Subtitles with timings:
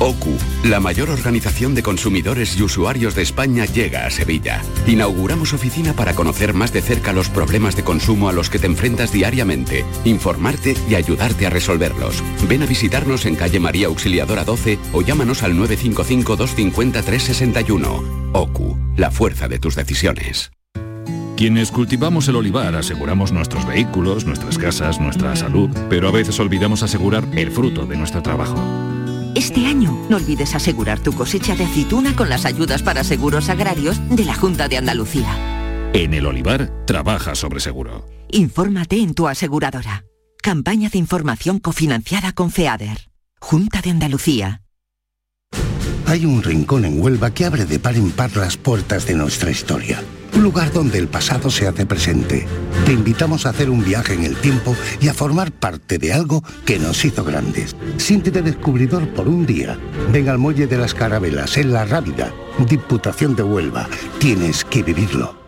[0.00, 4.62] OCU, la mayor organización de consumidores y usuarios de España, llega a Sevilla.
[4.86, 8.66] Inauguramos oficina para conocer más de cerca los problemas de consumo a los que te
[8.66, 12.22] enfrentas diariamente, informarte y ayudarte a resolverlos.
[12.48, 18.30] Ven a visitarnos en calle María Auxiliadora 12 o llámanos al 955-250-361.
[18.32, 20.52] OCU, la fuerza de tus decisiones.
[21.36, 26.82] Quienes cultivamos el olivar aseguramos nuestros vehículos, nuestras casas, nuestra salud, pero a veces olvidamos
[26.82, 28.56] asegurar el fruto de nuestro trabajo.
[29.34, 33.96] Este año no olvides asegurar tu cosecha de aceituna con las ayudas para seguros agrarios
[34.08, 35.90] de la Junta de Andalucía.
[35.92, 38.06] En el olivar, trabaja sobre seguro.
[38.30, 40.04] Infórmate en tu aseguradora.
[40.42, 43.10] Campaña de información cofinanciada con FEADER.
[43.40, 44.62] Junta de Andalucía.
[46.06, 49.50] Hay un rincón en Huelva que abre de par en par las puertas de nuestra
[49.50, 50.02] historia.
[50.34, 52.46] Un lugar donde el pasado se hace presente.
[52.84, 56.42] Te invitamos a hacer un viaje en el tiempo y a formar parte de algo
[56.64, 57.74] que nos hizo grandes.
[57.96, 59.78] Siéntete descubridor por un día.
[60.12, 62.32] Ven al Muelle de las Carabelas, en La Rábida,
[62.68, 63.88] Diputación de Huelva.
[64.18, 65.47] Tienes que vivirlo.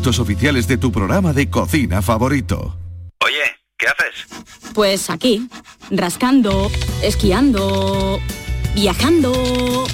[0.07, 2.75] oficiales de tu programa de cocina favorito.
[3.23, 3.43] Oye,
[3.77, 4.43] ¿qué haces?
[4.73, 5.47] Pues aquí,
[5.91, 6.71] rascando,
[7.03, 8.19] esquiando,
[8.73, 9.85] viajando,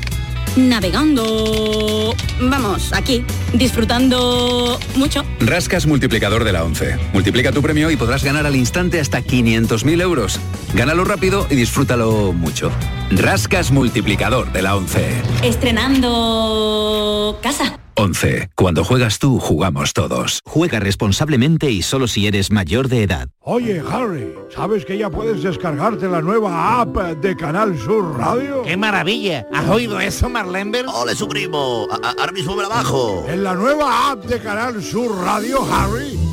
[0.55, 2.15] navegando.
[2.39, 5.23] Vamos, aquí, disfrutando mucho.
[5.39, 6.97] Rascas multiplicador de la 11.
[7.13, 10.39] Multiplica tu premio y podrás ganar al instante hasta 500.000 euros.
[10.73, 12.71] Gánalo rápido y disfrútalo mucho.
[13.11, 15.21] Rascas multiplicador de la 11.
[15.43, 17.79] Estrenando casa.
[18.07, 18.51] 11.
[18.55, 20.41] Cuando juegas tú, jugamos todos.
[20.45, 23.29] Juega responsablemente y solo si eres mayor de edad.
[23.41, 28.61] Oye, Harry, ¿sabes que ya puedes descargarte la nueva app de Canal Sur Radio?
[28.61, 29.47] ¡Qué maravilla!
[29.51, 30.85] ¿Has oído eso, Marlenber?
[30.93, 31.87] ¡Ole, su primo!
[31.89, 33.25] A- a- Ahora mismo me la bajo.
[33.27, 36.19] En la nueva app de Canal Sur Radio, Harry,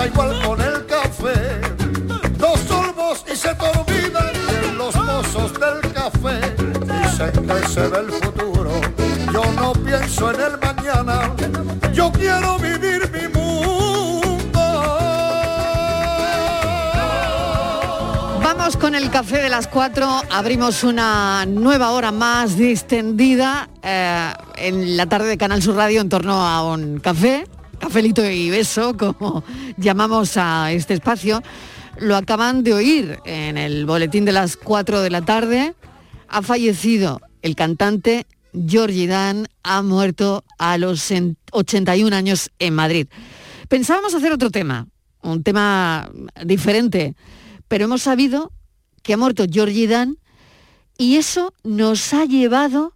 [0.00, 1.60] pasa igual con el café.
[2.38, 6.54] Dos sorbos y se te en los pozos del café.
[7.02, 8.80] Dicen que se ve el futuro.
[9.32, 11.34] Yo no pienso en el mañana.
[11.92, 14.60] Yo quiero vivir mi mundo.
[18.42, 20.22] Vamos con el café de las cuatro.
[20.30, 26.08] abrimos una nueva hora más distendida eh, en la tarde de Canal Sur Radio en
[26.08, 27.46] torno a un café
[27.80, 29.42] cafelito y beso, como
[29.76, 31.42] llamamos a este espacio.
[31.98, 35.74] Lo acaban de oír en el boletín de las 4 de la tarde.
[36.28, 41.12] Ha fallecido el cantante Georgie Dan, ha muerto a los
[41.52, 43.08] 81 años en Madrid.
[43.68, 44.86] Pensábamos hacer otro tema,
[45.22, 46.10] un tema
[46.44, 47.14] diferente,
[47.68, 48.52] pero hemos sabido
[49.02, 50.18] que ha muerto Georgie Dan
[50.98, 52.94] y eso nos ha llevado,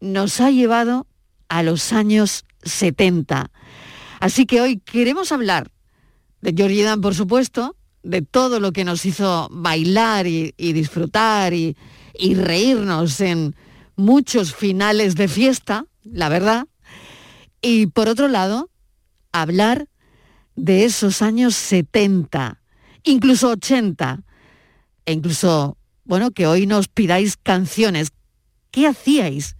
[0.00, 1.06] nos ha llevado
[1.48, 3.50] a los años 70.
[4.24, 5.70] Así que hoy queremos hablar
[6.40, 11.76] de Georgie Dan, por supuesto, de todo lo que nos hizo bailar y, disfrutar y,
[12.18, 13.54] y reírnos en
[13.96, 16.66] muchos finales de fiesta, la verdad.
[17.60, 18.70] Y por otro lado,
[19.30, 19.88] hablar
[20.56, 22.62] de esos años 70,
[23.02, 24.22] incluso 80,
[25.04, 28.08] e incluso, bueno, que hoy nos pidáis canciones.
[28.70, 29.56] ¿Qué hacíais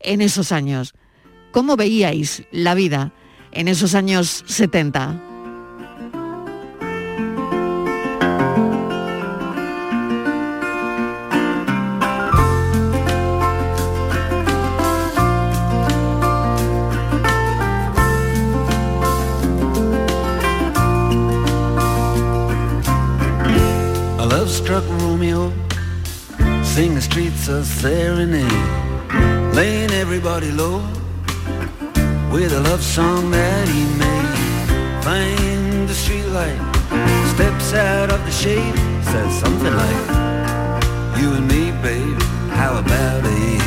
[0.00, 0.94] en esos años?
[1.52, 3.12] ¿Cómo veíais la vida
[3.52, 5.14] en esos años 70?
[24.18, 25.52] A love struck Romeo,
[26.62, 28.44] sing the streets a serenade,
[29.54, 30.82] laying everybody low
[32.30, 34.28] with a love song that he made.
[35.02, 36.58] Find the streetlight,
[37.34, 40.02] steps out of the shade, says something like,
[41.20, 42.20] You and me, babe,
[42.52, 43.62] how about it?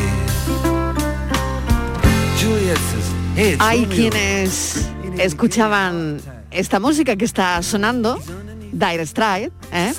[2.38, 4.88] Juliet says, Hey, Hay quienes
[5.18, 6.20] escuchaban
[6.52, 8.20] esta música que está sonando,
[8.72, 9.94] Dire Straits, ¿eh?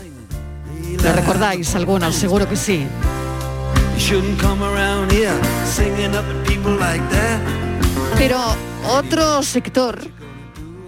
[1.03, 2.14] ¿Lo recordáis algunos?
[2.14, 2.87] Seguro que sí.
[3.94, 7.62] You shouldn't come around here singing up at people like that.
[8.22, 8.38] Pero
[8.88, 9.98] otro sector,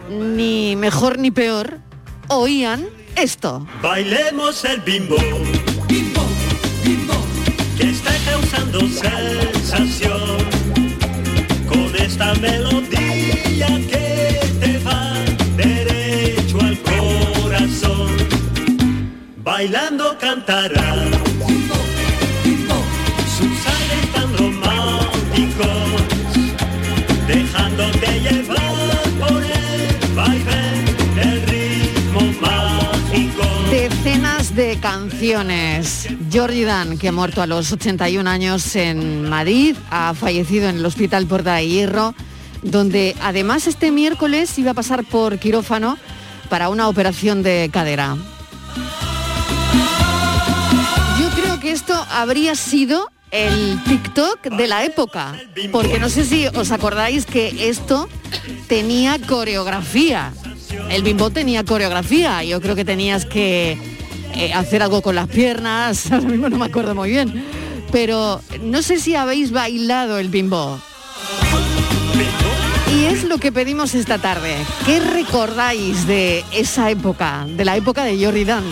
[0.08, 1.80] ni mejor ni peor,
[2.28, 2.86] oían
[3.16, 3.66] esto.
[3.82, 5.16] Bailemos el bimbo.
[5.88, 6.22] Bimbo,
[6.84, 7.14] bimbo.
[7.76, 10.38] Que está causando sensación.
[11.66, 15.14] Con esta melodía que te va
[15.56, 18.16] derecho al corazón.
[19.42, 21.23] Bailando cantará.
[34.80, 36.08] Canciones.
[36.30, 40.86] Georgie Dan, que ha muerto a los 81 años en Madrid, ha fallecido en el
[40.86, 42.14] Hospital Porta de Hierro,
[42.62, 45.98] donde además este miércoles iba a pasar por quirófano
[46.48, 48.16] para una operación de cadera.
[51.20, 55.34] Yo creo que esto habría sido el TikTok de la época,
[55.72, 58.08] porque no sé si os acordáis que esto
[58.68, 60.32] tenía coreografía.
[60.90, 63.93] El bimbo tenía coreografía, yo creo que tenías que
[64.34, 67.44] eh, hacer algo con las piernas, ahora mismo no me acuerdo muy bien,
[67.92, 70.80] pero no sé si habéis bailado el bimbo.
[72.94, 74.56] Y es lo que pedimos esta tarde.
[74.86, 78.64] ¿Qué recordáis de esa época, de la época de Jordi Dan?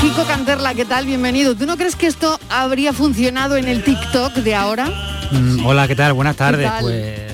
[0.00, 1.04] Kiko Canterla, ¿qué tal?
[1.04, 1.54] Bienvenido.
[1.54, 4.86] ¿Tú no crees que esto habría funcionado en el TikTok de ahora?
[5.30, 6.14] Mm, hola, ¿qué tal?
[6.14, 6.66] Buenas tardes.
[6.66, 6.82] tal?
[6.82, 7.29] Pues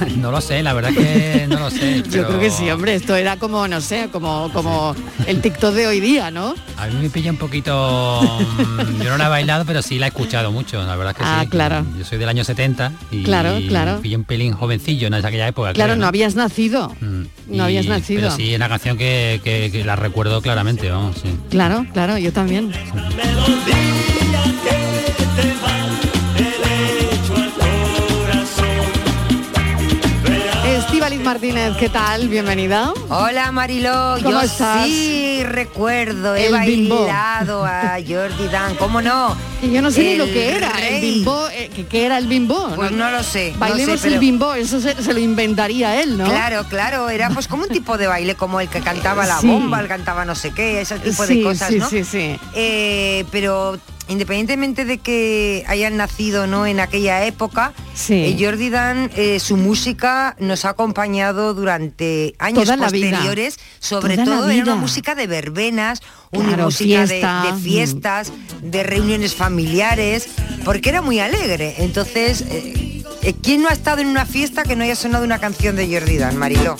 [0.16, 2.02] no lo sé, la verdad que no lo sé.
[2.10, 2.94] Yo creo que sí, hombre.
[2.94, 4.94] Esto era como, no sé, como, como
[5.26, 6.54] el TikTok de hoy día, ¿no?
[6.76, 8.20] A mí me pilla un poquito.
[8.20, 11.22] mm, Yo no la he bailado, pero sí la he escuchado mucho, la verdad que
[11.24, 11.48] Ah, sí.
[11.48, 11.84] claro.
[11.98, 13.96] Yo soy del año 70 y Claro, claro.
[13.96, 15.72] me pillé un pelín jovencillo en aquella época.
[15.72, 16.94] Claro, creo, no habías nacido.
[17.00, 17.22] Mm,
[17.56, 18.20] No habías nacido.
[18.22, 21.28] Pero sí, es una canción que, que- que la recuerdo claramente, vamos, sí.
[21.50, 22.72] Claro, claro, yo también.
[31.34, 32.26] Martínez, ¿qué tal?
[32.28, 32.92] Bienvenida.
[33.08, 34.84] Hola Mariló, ¿Cómo yo estás?
[34.84, 37.02] sí recuerdo, he El bimbo.
[37.04, 39.36] bailado a Jordi Dan, ¿cómo no?
[39.62, 42.26] Y yo no sé ni lo que era el bimbo, eh, que, que era el
[42.26, 42.72] bimbo.
[42.74, 46.24] Pues no lo sé, no Bailemos el bimbo, eso se, se lo inventaría él, ¿no?
[46.24, 49.46] Claro, claro, era pues como un tipo de baile, como el que cantaba la Sí.
[49.46, 51.88] bomba, el cantaba no sé qué, ese tipo Sí, de cosas, sí, ¿no?
[51.88, 52.40] sí, sí.
[52.54, 53.78] Eh, pero
[54.10, 57.72] independientemente de que hayan nacido no en aquella época,
[58.10, 64.26] eh, Jordi Dan, eh, su música nos ha acompañado durante años Toda posteriores, sobre Toda
[64.38, 66.02] todo era una música de verbenas,
[66.32, 70.28] una Claro, música de- fiesta, de, fiestas, de reuniones familiares,
[70.64, 71.76] porque era muy alegre.
[71.78, 75.38] Entonces, eh, eh, ¿quién no ha estado en una fiesta que no haya sonado una
[75.38, 76.76] canción de Jordi Dan, Mariló?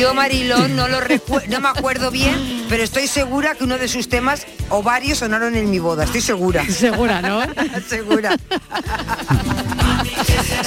[0.00, 3.64] Lo que Yo, Mariló, no lo recu- no me acuerdo bien, pero estoy segura que
[3.64, 6.64] uno de sus temas o varios sonaron en mi boda, estoy segura.
[6.68, 7.42] Segura, ¿no?
[7.88, 8.36] segura.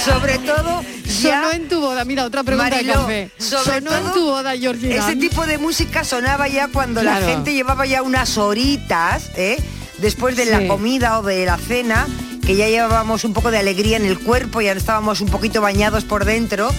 [0.04, 0.82] Sobre todo,
[1.20, 3.30] ya- Sonó en tu boda, mira, otra pregunta de Mariló, café.
[3.38, 7.52] sobre Sonó en tu boda, Georgie Ese tipo de música sonaba ya cuando la gente
[7.54, 9.56] llevaba ya unas horitas, ¿eh?
[9.98, 12.06] después de la comida o de la cena,
[12.44, 16.04] que ya llevábamos un poco de alegría en el cuerpo, ya estábamos un poquito bañados
[16.04, 16.70] por dentro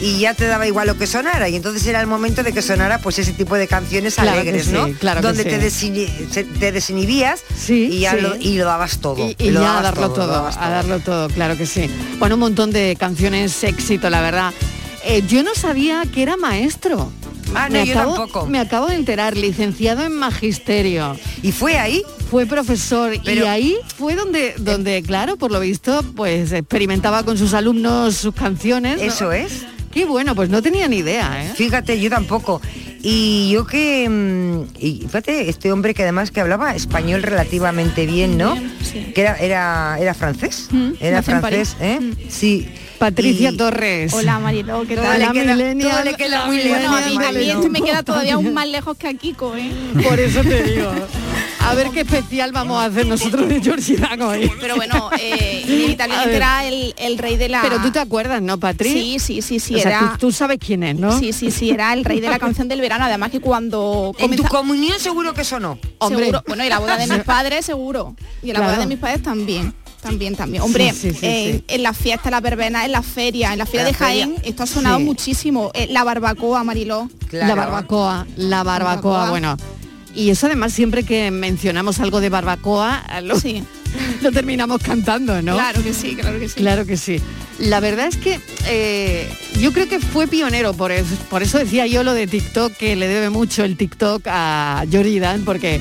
[0.00, 2.62] y ya te daba igual lo que sonara y entonces era el momento de que
[2.62, 4.88] sonara pues ese tipo de canciones Claro alegres, sí, ¿no?
[4.98, 5.48] claro Donde sí.
[6.60, 8.20] te, desinhibías y ya sí.
[8.20, 9.28] lo, y lo dabas todo.
[9.28, 11.66] Y, y lo ya a dabas darlo lo todo, dabas a darlo todo, claro que
[11.66, 11.90] sí.
[12.18, 14.52] Bueno, un montón de canciones éxito, la verdad.
[15.04, 17.10] Eh, yo no sabía que era maestro.
[17.54, 18.46] Ah, no, me yo acabo, tampoco.
[18.46, 21.16] Me acabo de enterar, licenciado en magisterio.
[21.42, 22.02] ¿Y fue ahí?
[22.30, 27.54] Fue profesor y ahí fue donde, donde claro, por lo visto, pues experimentaba con sus
[27.54, 28.98] alumnos sus canciones.
[28.98, 29.02] ¿no?
[29.02, 29.64] Eso es.
[29.98, 31.52] Qué bueno, pues no tenía ni idea, ¿eh?
[31.56, 32.62] Fíjate, yo tampoco.
[33.02, 38.38] Y yo que, mm, y fíjate, este hombre que además que hablaba español relativamente bien,
[38.38, 38.54] ¿no?
[39.12, 40.68] Que era, era, era francés.
[41.00, 41.98] era francés, ¿eh?
[42.28, 42.68] Sí.
[42.98, 44.12] Patricia Y- Torres.
[44.12, 45.18] Hola Mariló, ¿qué tal?
[45.18, 47.16] le La queda- millennial, todo le queda la muy lejos, Bueno, a mí, a mí
[47.16, 47.54] Mariló.
[47.54, 49.70] este me queda todavía aún más lejos que a Kiko, ¿eh?
[50.02, 50.90] Por eso te digo.
[51.60, 54.50] A ver qué especial vamos a hacer nosotros de Georgie Dan hoy.
[54.60, 57.60] Pero bueno, eh, inevitablemente era el, el rey de la...
[57.62, 58.88] Pero tú te acuerdas, ¿no, Patri?
[58.90, 60.10] Sí, sí, sí, sí, O sea, era...
[60.12, 61.18] tú, tú sabes quién es, ¿no?
[61.18, 63.04] Sí, sí, sí, era el rey de la canción del verano.
[63.04, 65.78] Además que cuando En tu comunión seguro que sonó.
[65.98, 66.26] Hombre.
[66.26, 66.42] Seguro.
[66.48, 68.16] Bueno, y la boda de mis padres seguro.
[68.42, 69.74] Y en la boda de mis padres también.
[70.08, 70.62] También, también.
[70.62, 71.64] Hombre, Sí, sí, sí, en, sí.
[71.68, 74.34] en las fiestas, en las verbenas, en las ferias, en la feria La de Jaén,
[74.36, 74.48] feria.
[74.50, 75.04] esto ha sonado Sí.
[75.04, 75.70] muchísimo.
[75.74, 77.08] Eh, la barbacoa, Mariló.
[77.30, 79.30] La barbacoa, la barbacoa, Barbacoa.
[79.30, 79.56] bueno.
[80.14, 83.62] Y eso además siempre que mencionamos algo de barbacoa, lo, Sí.
[84.22, 85.54] lo terminamos cantando, ¿no?
[85.54, 86.54] Claro que sí, claro que sí.
[86.56, 87.20] Claro que sí.
[87.58, 89.28] La verdad es que eh,
[89.60, 92.94] yo creo que fue pionero, por eso, por eso decía yo lo de TikTok, que
[92.96, 95.80] le debe mucho el TikTok a Jory Dan, porque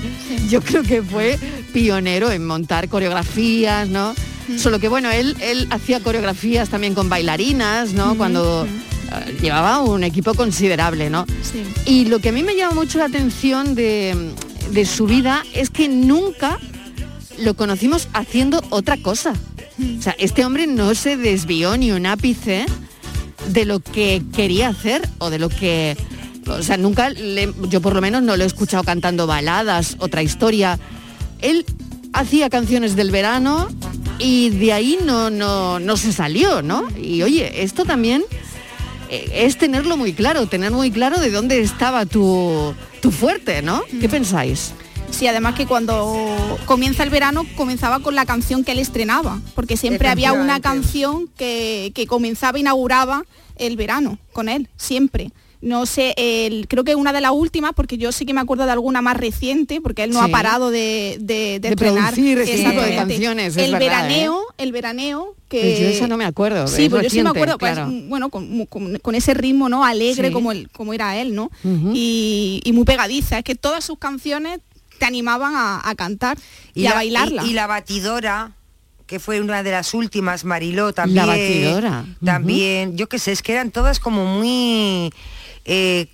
[0.50, 1.38] yo creo que fue
[1.74, 4.14] pionero en montar coreografías, ¿no?
[4.58, 8.16] Solo que bueno, él, él hacía coreografías también con bailarinas, ¿no?
[8.16, 11.26] Cuando eh, llevaba un equipo considerable, ¿no?
[11.44, 11.64] Sí.
[11.86, 14.32] Y lo que a mí me llama mucho la atención de,
[14.72, 16.60] de su vida es que nunca
[17.40, 19.34] lo conocimos haciendo otra cosa.
[20.00, 22.66] O sea, este hombre no se desvió ni un ápice
[23.50, 25.96] de lo que quería hacer o de lo que...
[26.48, 30.24] O sea, nunca, le- yo por lo menos no lo he escuchado cantando baladas, otra
[30.24, 30.80] historia.
[31.42, 31.66] Él
[32.14, 33.68] hacía canciones del verano
[34.20, 36.88] y de ahí no, no, no se salió, ¿no?
[36.98, 38.24] Y oye, esto también
[39.10, 43.84] eh, es tenerlo muy claro, tener muy claro de dónde estaba tu, tu fuerte, ¿no?
[44.02, 44.74] ¿Qué pensáis?
[45.10, 49.78] Sí, además que cuando comienza el verano comenzaba con la canción que él estrenaba, porque
[49.78, 53.24] siempre había una canción que, que comenzaba, inauguraba
[53.56, 55.32] el verano con él, siempre.
[55.60, 58.66] No sé, el- creo que una de las últimas, porque yo sí que me acuerdo
[58.66, 60.26] de alguna más reciente, porque él no Sí.
[60.26, 62.14] ha parado de, de, de De estrenar.
[62.14, 62.96] producir ese tipo de Exactamente.
[63.14, 66.84] canciones, es el verdad, veraneo, el veraneo que Pues yo esa no me acuerdo, Sí,
[66.84, 67.90] es pues yo sí me reciente, acuerdo, pues, claro.
[68.08, 69.84] bueno, con, con- con ese ritmo, ¿no?
[69.84, 70.34] Alegre Sí.
[70.34, 71.50] como el, como era él, ¿no?
[71.94, 73.40] Y, y muy pegadiza.
[73.40, 74.60] Es que todas sus canciones
[75.00, 76.38] te animaban a, a cantar
[76.76, 77.46] y, a la- bailarla.
[77.46, 78.52] Y, y la batidora,
[79.08, 81.26] que fue una de las últimas, Mariló, también.
[81.26, 82.06] La batidora.
[82.24, 85.12] También, yo qué sé, es que eran todas como muy...
[85.68, 86.08] eh,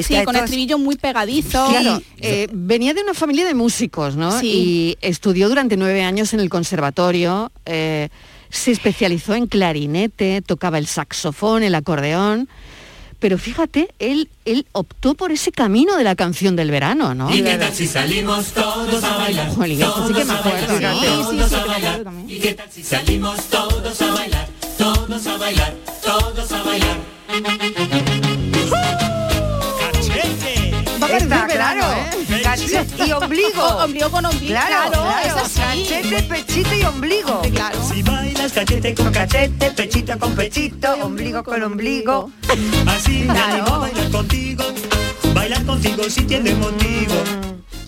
[0.00, 1.66] sí, con todas- estribillos muy pegadizo.
[1.68, 4.38] Claro, eh, venía de una familia de músicos, ¿no?
[4.38, 4.46] Sí.
[4.46, 8.08] Y estudió durante nueve años en el conservatorio, eh,
[8.50, 12.48] se especializó en clarinete, tocaba el saxofón, el acordeón.
[13.18, 17.34] Pero fíjate, él, él optó por ese camino de la canción del verano, ¿no?
[17.34, 19.48] ¿Y qué tal si salimos todos a bailar?
[19.54, 22.04] Jolín, esto sí que me Todos a acuerdo, todos Sí, sí, sí, a bailar.
[22.28, 24.48] ¿Y qué tal si salimos todos a bailar?
[24.76, 28.05] Todos a bailar, todos a bailar.
[31.22, 32.10] Está, verano, claro.
[32.30, 32.42] ¿eh?
[32.42, 33.62] Cachete y ombligo.
[33.62, 35.26] O- ombligo con ombligo, Claro, claro, claro.
[35.26, 35.60] es así.
[35.60, 37.40] Cachete, pechito y ombligo.
[37.44, 37.78] Sí, claro.
[37.88, 42.30] Si bailas cachete con cachete, Pechito con pechito, ombligo con ombligo.
[42.86, 43.52] así me Claro.
[43.52, 44.64] animo a bailar contigo.
[45.34, 47.14] Bailar contigo si tiene motivo.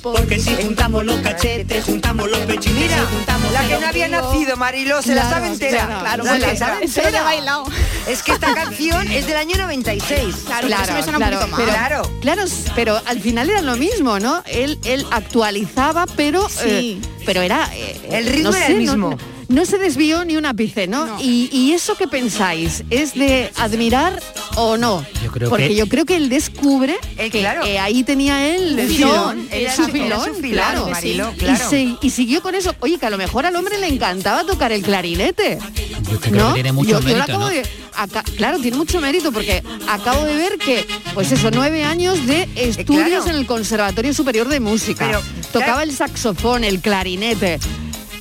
[0.03, 4.57] Porque si juntamos los cachetes, juntamos los pechitos, Mira, juntamos la que no había nacido,
[4.57, 5.87] Mariló, se la Claro, sabe entera.
[5.87, 7.65] claro, claro, La he bailado.
[8.07, 10.35] Es que esta canción es del año 96.
[10.47, 11.61] Claro, por eso me suena un poquito más.
[11.61, 12.11] pero, Claro.
[12.21, 14.43] claro, pero al final era lo mismo, ¿no?
[14.47, 16.59] Él, él actualizaba, pero, Sí.
[16.65, 17.69] eh, pero era...
[17.75, 19.19] eh, El ritmo no era sé, el mismo.
[19.49, 21.05] No, se desvió ni un ápice, ¿no?
[21.05, 21.21] No.
[21.21, 24.19] Y, y eso que pensáis, ¿es de admirar
[24.57, 25.05] o no?
[25.23, 27.65] Yo creo Porque que- yo creo que él descubre Eh, que claro.
[27.67, 30.91] eh, ahí tenía él el filón, era su filón, su filón, claro.
[30.91, 31.69] Y claro.
[31.71, 32.75] se- Y, siguió con eso.
[32.81, 35.59] Oye, que a lo mejor al hombre le encantaba tocar el clarinete.
[36.11, 36.49] Yo creo ¿no?
[36.49, 37.49] que tiene mucho Yo- yo lo mérito, acabo ¿no?
[37.51, 37.63] de-
[37.95, 42.43] acá- claro, tiene mucho mérito porque acabo de ver que, pues eso, nueve años de
[42.55, 43.27] estudios Eh, claro.
[43.29, 45.07] en el Conservatorio Superior de Música.
[45.07, 47.59] Pero, Tocaba el saxofón, el clarinete.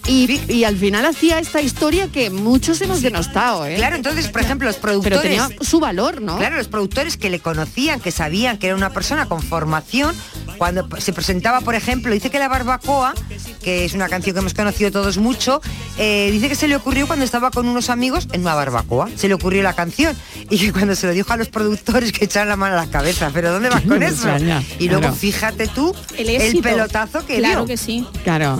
[0.07, 3.75] Y, y al final hacía esta historia que muchos hemos denostado, ¿eh?
[3.75, 5.22] Claro, entonces, por ejemplo, los Pero productores...
[5.22, 6.38] tenía su valor, ¿no?
[6.38, 10.15] Claro, los productores que le conocían, que sabían que era una persona con formación,
[10.57, 13.13] cuando se presentaba, por ejemplo, dice que la barbacoa,
[13.62, 15.62] que es una canción que hemos conocido todos mucho,
[15.98, 19.28] eh, dice que se le ocurrió cuando estaba con unos amigos en una barbacoa, se
[19.28, 20.16] le ocurrió la canción
[20.50, 22.92] y que cuando se lo dijo a los productores que echaron la mano a la
[22.92, 24.14] cabeza, pero ¿dónde vas con eso?
[24.30, 25.16] extraña, Y luego claro.
[25.16, 27.66] fíjate tú El pelotazo que Claro dio.
[27.66, 28.06] que sí.
[28.24, 28.60] Claro.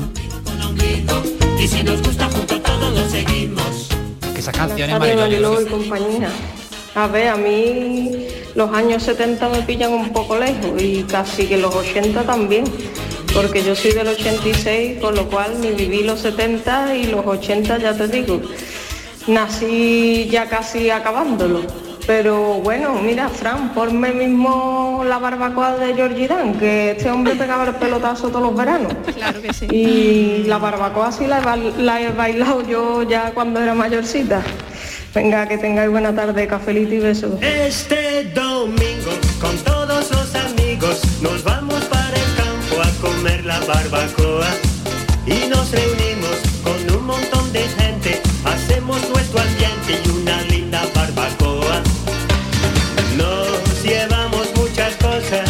[1.60, 3.90] Y si nos gusta junto todos lo seguimos.
[4.34, 6.30] Que esa canción es y compañía.
[6.96, 11.58] A ver, a mí los años 70 me pillan un poco lejos y casi que
[11.58, 12.64] los 80 también,
[13.34, 17.78] porque yo soy del 86, con lo cual ni viví los 70 y los 80
[17.78, 18.42] ya te digo.
[19.28, 21.62] Nací ya casi acabándolo.
[22.08, 27.66] Pero bueno, mira, Fran, ponme mismo la barbacoa de Georgie Dan, que este hombre pegaba
[27.66, 28.94] el pelotazo todos los veranos.
[29.14, 29.68] Claro que sí.
[29.70, 34.42] Y la barbacoa sí la he, la he bailado yo ya cuando era mayorcita.
[35.14, 37.42] Venga, que tengáis buena tarde, cafelito y besos.
[37.42, 41.77] Este domingo con todos los amigos nos vamos
[43.02, 44.48] comer la barbacoa
[45.26, 51.82] y nos reunimos con un montón de gente, hacemos nuestro ambiente y una linda barbacoa.
[53.18, 55.50] Nos llevamos muchas cosas,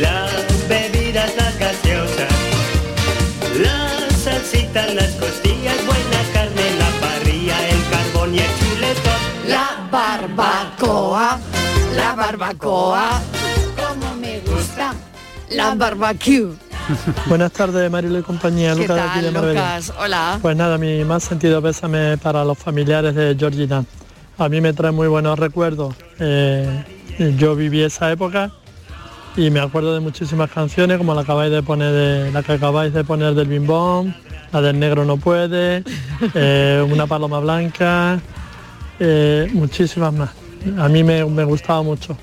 [0.00, 2.32] las bebidas, las gaseosas,
[3.58, 9.20] las salsitas, las costillas, buena carne, la parrilla, el carbón y el chuletón.
[9.48, 11.38] La barbacoa,
[11.96, 13.20] la barbacoa.
[15.50, 16.52] La barbecue.
[17.26, 18.74] Buenas tardes, Marilo y compañía.
[18.74, 19.60] ¿Qué Lucas de aquí de tal, Marbella.
[19.60, 19.92] Lucas?
[19.98, 20.38] Hola.
[20.40, 23.86] Pues nada, mi más sentido pésame para los familiares de Georgie Dan.
[24.38, 25.94] A mí me trae muy buenos recuerdos.
[26.18, 26.84] Eh,
[27.36, 28.50] yo viví esa época
[29.36, 32.92] y me acuerdo de muchísimas canciones como la acabáis de poner de, la que acabáis
[32.92, 34.14] de poner del bimbón,
[34.52, 35.84] la del negro no puede,
[36.34, 38.20] eh, una paloma blanca,
[38.98, 40.30] eh, muchísimas más.
[40.78, 42.16] A mí me, me gustaba mucho.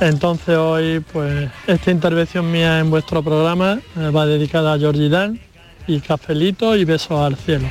[0.00, 5.40] Entonces hoy, pues, esta intervención mía en vuestro programa eh, va dedicada a Georgie Dan
[5.86, 7.68] y cafelito y besos al cielo.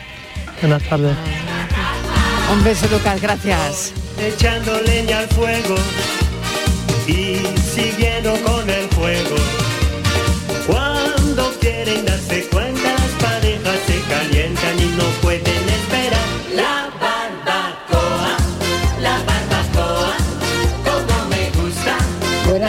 [0.61, 1.15] Buenas tardes.
[2.51, 3.93] Un beso, Lucas, gracias.
[4.19, 5.75] echando leña al fuego
[7.07, 9.56] y siguiendo con el juego.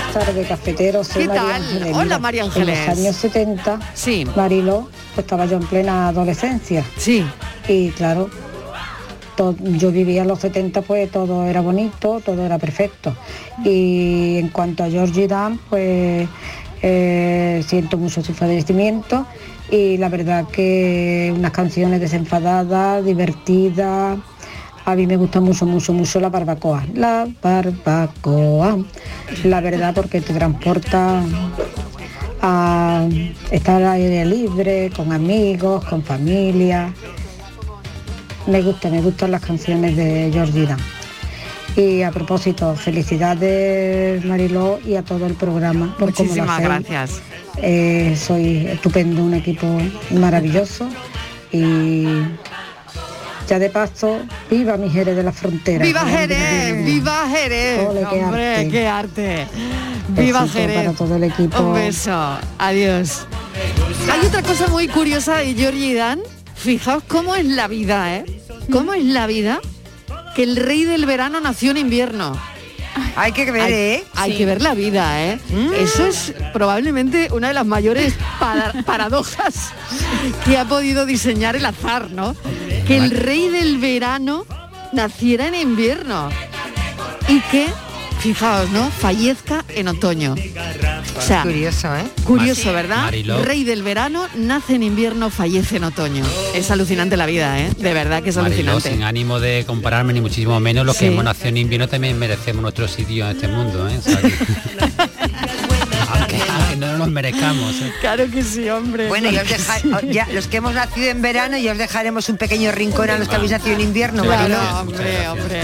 [0.09, 1.07] Buenas tardes, cafeteros.
[1.09, 1.63] Soy ¿Qué María tal?
[1.63, 1.97] Ángeles.
[1.97, 2.79] Hola, María En Ángeles.
[2.89, 4.27] los años 70, sí.
[4.35, 6.83] Mariló, pues estaba yo en plena adolescencia.
[6.97, 7.25] Sí.
[7.69, 8.31] Y claro,
[9.61, 13.15] yo vivía en los 70, pues todo era bonito, todo era perfecto.
[13.65, 16.27] Y en cuanto a Georgie Dan, pues
[16.81, 19.27] eh, siento mucho su fallecimiento
[19.71, 24.17] y la verdad que unas canciones desenfadadas, divertidas.
[24.89, 26.83] A mí me gusta mucho, mucho, mucho la barbacoa.
[26.95, 28.79] La barbacoa.
[29.45, 31.23] La verdad porque te transporta
[32.41, 33.07] a
[33.51, 36.91] estar al aire libre, con amigos, con familia.
[38.47, 40.79] Me gusta, me gustan las canciones de Georgie Dan.
[41.77, 45.95] Y a propósito, felicidades Mariló y a todo el programa.
[45.99, 47.21] por Muchísimas gracias.
[47.59, 49.67] Eh, soy estupendo, un equipo
[50.13, 50.89] maravilloso
[51.53, 52.07] y
[53.49, 55.83] ya de paso, viva mi Jerez de la Frontera.
[55.85, 56.85] ¡Viva Jerez!
[56.85, 57.89] ¡Viva Jerez!
[57.89, 58.69] Ole, qué ¡Hombre, arte.
[58.71, 59.47] qué arte!
[60.09, 60.77] ¡Viva Besito Jerez!
[60.77, 61.59] para todo el equipo.
[61.63, 62.39] Un beso.
[62.59, 63.27] Adiós.
[64.13, 66.21] Hay otra cosa muy curiosa de Georgie Dan.
[66.55, 68.25] Fijaos cómo es la vida, ¿eh?
[68.71, 69.61] ¿Cómo es la vida?
[70.35, 72.39] Que el rey del verano nació en invierno.
[73.17, 74.05] Hay que ver, hay, ¿eh?
[74.17, 74.39] Hay Sí.
[74.39, 75.39] que ver la vida, ¿eh?
[75.79, 79.71] Eso es probablemente una de las mayores para- paradojas
[80.45, 82.35] que ha podido diseñar el azar, ¿no?
[82.89, 84.45] Que el rey del verano
[84.93, 86.31] naciera en invierno
[87.29, 87.67] y que
[88.21, 88.91] fijaos, ¿no?
[88.91, 90.35] Fallezca en otoño.
[91.17, 92.05] O sea, curioso, ¿eh?
[92.25, 93.13] Curioso, ¿verdad?
[93.45, 96.25] Rey del verano, nace en invierno, fallece en otoño.
[96.55, 97.71] Es alucinante la vida, ¿eh?
[97.77, 98.91] De verdad que es Mariló, alucinante.
[98.91, 101.01] sin ánimo de compararme ni muchísimo menos, los Sí.
[101.07, 103.99] que hemos nacido en invierno también merecemos nuestro sitio en este mundo, ¿eh?
[103.99, 104.33] O sea, que-
[106.99, 107.75] nos merezcamos.
[107.83, 107.93] ¿eh?
[108.01, 109.09] Claro que sí, hombre.
[109.09, 112.29] Bueno, y os deja- o- ya, los que hemos nacido en verano, ya os dejaremos
[112.29, 114.23] un pequeño rincón a los que habéis nacido en invierno.
[114.25, 115.63] Claro, hombre, hombre.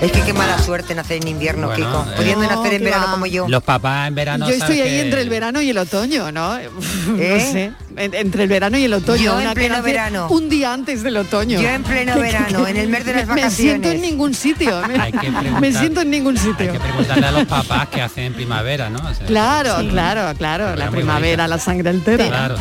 [0.00, 2.06] Es que qué mala suerte nacer en invierno, Bueno, Kiko.
[2.10, 2.14] eh.
[2.16, 3.12] Pudiendo No, nacer en verano va.
[3.12, 3.46] como yo.
[3.48, 4.48] Los papás en verano.
[4.48, 6.56] Yo estoy ahí que- entre el verano y el otoño, ¿no?
[6.58, 6.68] ¿Eh?
[7.08, 7.72] No sé.
[7.96, 9.22] en- entre el verano y el otoño.
[9.22, 10.28] Yo en pleno verano.
[10.30, 11.60] Un día antes del otoño.
[11.60, 14.00] Yo en pleno verano, en el mes de las Me- Me siento en vacaciones.
[14.10, 14.80] ningún sitio.
[14.88, 16.72] Me, Hay siento en ningún Hay sitio.
[16.72, 18.98] que preguntarle a los papás qué hacen en primavera, ¿no?
[19.00, 20.76] O sea, Claro, claro, claro.
[20.76, 22.26] La primavera, la sangre altera.
[22.26, 22.56] Claro.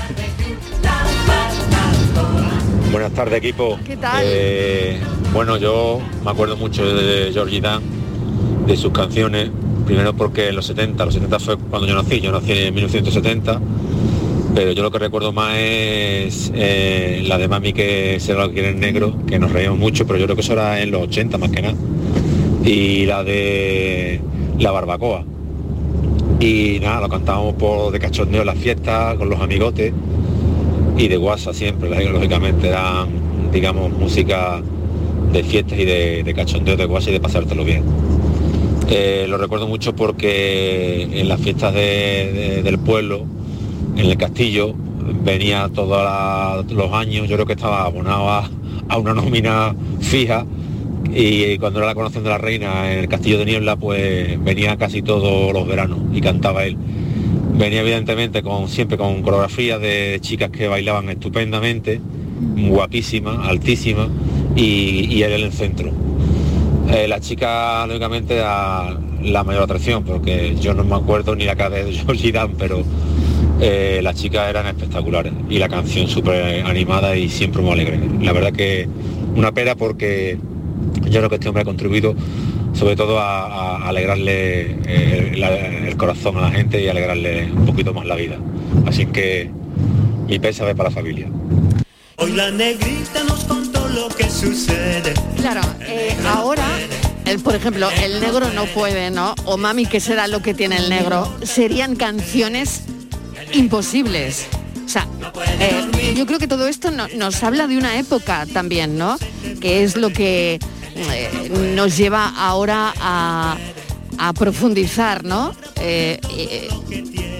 [2.92, 3.78] Buenas tardes equipo.
[3.86, 4.24] ¿Qué tal?
[4.26, 4.98] Eh,
[5.32, 7.84] bueno, yo me acuerdo mucho de Georgie Dan,
[8.66, 9.52] de sus canciones,
[9.86, 13.62] primero porque en los 70, los 70 fue cuando yo nací, yo nací en 1970,
[14.56, 18.56] pero yo lo que recuerdo más es eh, la de Mami que será lo que
[18.56, 21.04] quiere en negro, que nos reímos mucho, pero yo creo que eso era en los
[21.04, 21.76] 80 más que nada,
[22.66, 24.20] y la de
[24.58, 25.26] La Barbacoa.
[26.40, 29.94] Y nada, lo cantábamos por de cachondeo en las fiestas, con los amigotes
[31.00, 33.08] y de WhatsApp siempre, lógicamente eran,
[33.52, 34.62] digamos, música
[35.32, 37.84] de fiestas y de, de cachondeo de WhatsApp y de pasártelo bien.
[38.90, 43.26] Eh, lo recuerdo mucho porque en las fiestas de- de- del pueblo,
[43.96, 44.74] en el castillo,
[45.24, 48.50] venía todos los años, yo creo que estaba abonado a,
[48.90, 50.46] a una nómina fija
[51.14, 54.76] y cuando era la coronación de la reina en el castillo de Niebla, pues venía
[54.78, 56.76] casi todos los veranos y cantaba él.
[57.60, 62.00] Venía evidentemente con siempre con coreografías de chicas que bailaban estupendamente,
[62.56, 64.08] guapísimas, altísimas,
[64.56, 65.92] y, y él en el centro.
[66.90, 71.58] Eh, la chica, lógicamente, era la mayor atracción, porque yo no me acuerdo ni la
[71.58, 72.82] cara de Georgie Dan, pero
[73.60, 78.00] eh, las chicas eran espectaculares y la canción súper animada y siempre muy alegre.
[78.22, 78.88] La verdad que
[79.36, 80.38] una pena porque
[81.10, 82.16] yo creo que este hombre ha contribuido
[82.74, 87.94] sobre todo a, alegrarle eh, la- el corazón a la gente y alegrarle un poquito
[87.94, 88.38] más la vida.
[88.86, 89.50] Así que
[90.28, 91.28] mi pésame para la familia.
[92.18, 95.14] Hoy la negrita nos contó lo que sucede.
[95.38, 96.68] Claro, eh, ahora,
[97.26, 99.36] el, por ejemplo, el negro no puede, ¿no?
[99.46, 101.34] O mami, ¿qué será lo que tiene el negro?
[101.44, 102.84] Serían canciones
[103.54, 104.48] imposibles.
[104.86, 105.08] O sea,
[105.60, 109.18] eh, yo creo que todo esto no- nos habla de una época también, ¿no?
[109.62, 110.60] Que es lo que
[111.12, 113.58] eh, nos lleva ahora a,
[114.18, 115.54] a profundizar, ¿no?
[115.78, 116.70] Eh, eh,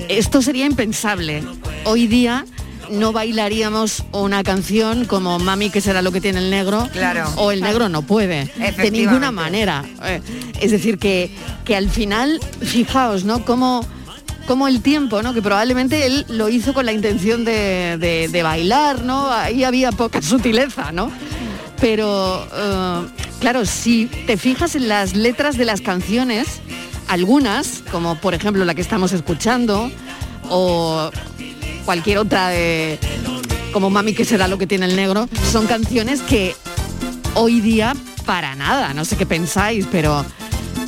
[0.10, 1.44] esto sería impensable.
[1.86, 2.46] Hoy día
[2.90, 7.30] no bailaríamos una canción como Mami, que será lo que tiene el negro, Claro.
[7.36, 8.46] o el negro no puede,
[8.78, 9.86] de ninguna manera.
[10.60, 11.30] Es decir, que,
[11.66, 13.46] que al final, fijaos, ¿no?
[13.46, 13.86] Como,
[14.48, 15.36] como el tiempo, ¿no?
[15.36, 19.32] Que probablemente él lo hizo con la intención de, de- de bailar, ¿no?
[19.32, 21.12] Ahí había poca sutileza, ¿no?
[21.80, 22.48] Pero,
[23.40, 26.62] claro, si te fijas en las letras de las canciones,
[27.08, 29.92] algunas, como por ejemplo la que estamos escuchando,
[30.50, 31.10] o
[31.86, 33.00] cualquier otra de
[33.74, 36.56] como Mami que será lo que tiene el negro, son canciones que
[37.36, 40.26] hoy día para nada, no sé qué pensáis, pero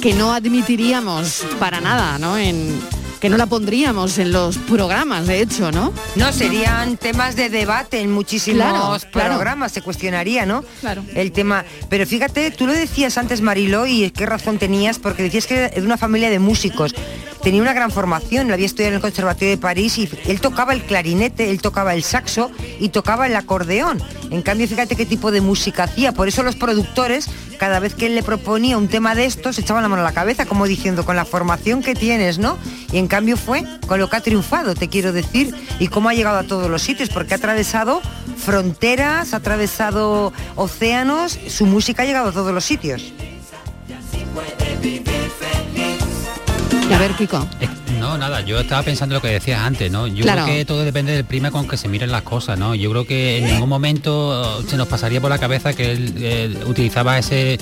[0.01, 2.37] que no admitiríamos para nada, ¿no?
[2.37, 2.79] En,
[3.21, 5.93] que no la pondríamos en los programas, de hecho, ¿no?
[6.15, 9.35] No, serían temas de debate en muchísimos Claro, claro.
[9.35, 10.65] programas, se cuestionaría, ¿no?
[10.81, 11.03] Claro.
[11.13, 11.63] El tema.
[11.87, 15.69] Pero fíjate, tú lo decías antes, Mariló, y qué razón tenías, porque decías que era
[15.69, 16.95] de una familia de músicos.
[17.43, 20.73] Tenía una gran formación, lo había estudiado en el Conservatorio de París y él tocaba
[20.73, 24.01] el clarinete, él tocaba el saxo y tocaba el acordeón.
[24.29, 26.11] En cambio, fíjate qué tipo de música hacía.
[26.11, 27.27] Por eso los productores,
[27.57, 30.13] cada vez que él le proponía un tema de estos, echaban la mano a la
[30.13, 32.59] cabeza, como diciendo, con la formación que tienes, ¿no?
[32.91, 36.13] Y en cambio fue con lo que ha triunfado, te quiero decir, y cómo ha
[36.13, 38.01] llegado a todos los sitios, porque ha atravesado
[38.37, 43.13] fronteras, ha atravesado océanos, su música ha llegado a todos los sitios.
[46.93, 47.47] A ver, Kiko.
[47.99, 50.07] No, nada, yo estaba pensando lo que decías antes, ¿no?
[50.07, 50.43] Yo Claro.
[50.43, 52.73] creo que todo depende del prima con que se miren las cosas, ¿no?
[52.75, 56.57] Yo creo que en ningún momento se nos pasaría por la cabeza que él, eh,
[56.65, 57.59] utilizaba ese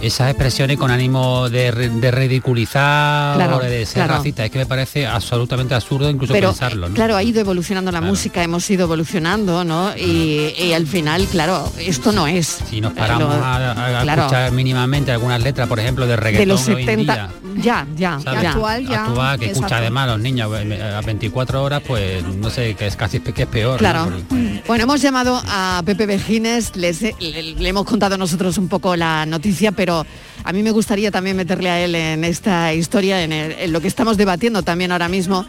[0.00, 4.14] esas expresiones con ánimo de, de ridiculizar Claro, o de ser claro.
[4.16, 4.44] racista.
[4.44, 6.94] Es que me parece absolutamente absurdo incluso Pero pensarlo, ¿no?
[6.94, 9.96] claro, ha ido evolucionando la música, hemos ido evolucionando, ¿no?
[9.96, 12.58] Y, y al final, claro, esto no es.
[12.68, 14.22] Si nos paramos lo- a, a claro.
[14.22, 17.86] escuchar mínimamente algunas letras, por ejemplo, de reggaetón de los hoy en 70, día, ya,
[17.96, 18.42] ya, ¿sabes?
[18.42, 18.50] ya.
[18.50, 22.96] Actual, que escucha además los niños eh, a 24 horas, pues no sé, que es
[22.96, 23.72] casi que es peor.
[23.72, 23.78] ¿no?
[23.78, 24.04] Claro.
[24.28, 28.94] Porque- Bueno, hemos llamado a Pepe Vejines, les- le, le hemos contado nosotros un poco
[28.96, 33.32] la noticia, pero a mí me gustaría también meterle a él en esta historia, en,
[33.32, 35.46] el- en lo que estamos debatiendo también ahora mismo.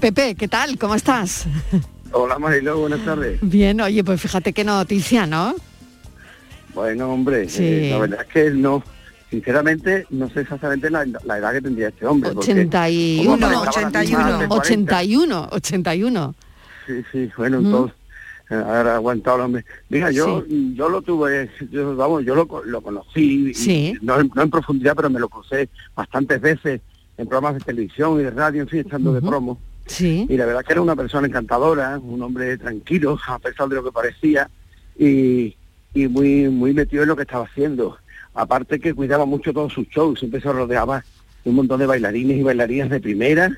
[0.00, 0.78] Pepe, ¿qué tal?
[0.78, 1.46] ¿Cómo estás?
[2.12, 3.38] Hola Marilo, buenas tardes.
[3.42, 5.54] Bien, oye, pues fíjate qué noticia, ¿no?
[6.74, 7.62] Bueno, hombre, Sí.
[7.64, 8.82] eh, la verdad es que no,
[9.30, 12.30] sinceramente, no sé exactamente la, la edad que tendría este hombre.
[12.32, 16.34] porque 81, como aparentaba la misma hace 40, 81, 81.
[16.86, 17.96] Sí, sí, bueno, entonces,
[18.54, 19.64] haber aguantado el hombre.
[19.88, 23.94] Mira, yo, yo lo tuve, yo, vamos, yo lo, lo conocí, y- Sí.
[24.02, 26.80] no, en- no en profundidad, pero me lo crucé bastantes veces
[27.18, 29.58] en programas de televisión y de radio, en fin, estando de promo.
[29.86, 30.26] Sí.
[30.28, 33.84] Y la verdad que era una persona encantadora, un hombre tranquilo, a pesar de lo
[33.84, 34.48] que parecía,
[34.98, 35.56] y,
[35.94, 37.96] y muy, muy metido en lo que estaba haciendo.
[38.34, 41.04] Aparte que cuidaba mucho todos sus shows, siempre se rodeaba
[41.44, 43.50] de un montón de bailarines y bailarinas de primera,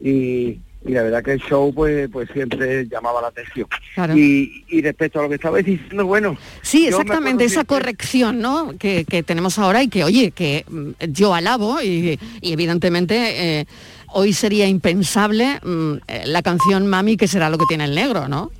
[0.00, 3.68] y, y la verdad que el show pues, pues siempre llamaba la atención.
[3.94, 4.16] Claro.
[4.16, 6.36] Y, y respecto a lo que estabais diciendo, bueno...
[6.62, 8.74] Sí, exactamente, esa siempre- corrección ¿no?
[8.78, 13.66] que, que tenemos ahora y que, oye, que mm, yo alabo y, y evidentemente eh,
[14.08, 18.26] hoy sería impensable mm, eh, la canción Mami, que será lo que tiene el negro,
[18.28, 18.50] ¿no?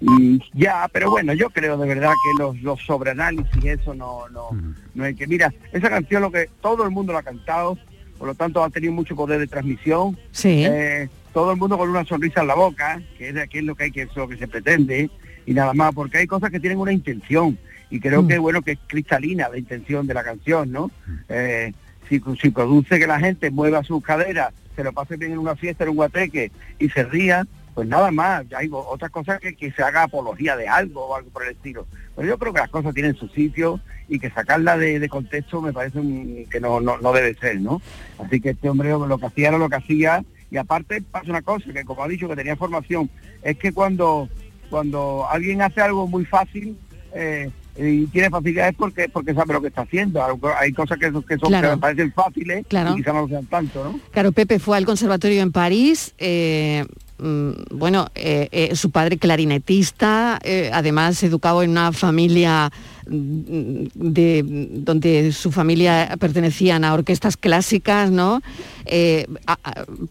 [0.00, 4.48] Mm, Ya, pero bueno, yo creo de verdad que los, los sobreanálisis, eso no, no,
[4.94, 5.26] no hay que.
[5.26, 7.76] Mira, esa canción lo que todo el mundo la ha cantado,
[8.18, 10.18] por lo tanto ha tenido mucho poder de transmisión.
[10.32, 10.64] Sí.
[10.66, 13.74] Eh, todo el mundo con una sonrisa en la boca, que es, que es lo
[13.74, 15.10] que hay que, es lo que se pretende,
[15.46, 17.58] y nada más, porque hay cosas que tienen una intención,
[17.90, 20.90] y creo que bueno que es cristalina la intención de la canción, ¿no?
[21.28, 21.72] Eh,
[22.08, 25.56] si, si produce que la gente mueva sus caderas, se lo pase bien en una
[25.56, 29.54] fiesta, en un guateque, y se ría, pues nada más, hay o- otras cosas que,
[29.54, 31.86] que se haga apología de algo o algo por el estilo.
[32.16, 35.62] Pero yo creo que las cosas tienen su sitio y que sacarla de, de contexto
[35.62, 37.80] me parece un- que no, no, no debe ser, ¿no?
[38.18, 41.42] Así que este hombre lo que hacía era lo que hacía y aparte pasa una
[41.42, 43.08] cosa, que como ha dicho que tenía formación,
[43.42, 44.28] es que cuando,
[44.68, 46.76] cuando alguien hace algo muy fácil
[47.14, 50.20] eh, y tiene facilidad es porque, porque sabe lo que está haciendo.
[50.58, 51.68] Hay cosas que, que son Claro.
[51.70, 52.92] que me parecen fáciles Claro.
[52.92, 54.00] y quizás no lo sean tanto, ¿no?
[54.10, 56.14] Claro, Pepe fue al conservatorio en París.
[56.18, 56.84] eh,
[57.18, 60.38] mm, bueno, eh, eh, su padre clarinetista,
[60.72, 62.70] además educado en una familia
[63.06, 68.42] de donde su familia pertenecían a orquestas clásicas, ¿no?
[68.86, 69.26] Eh,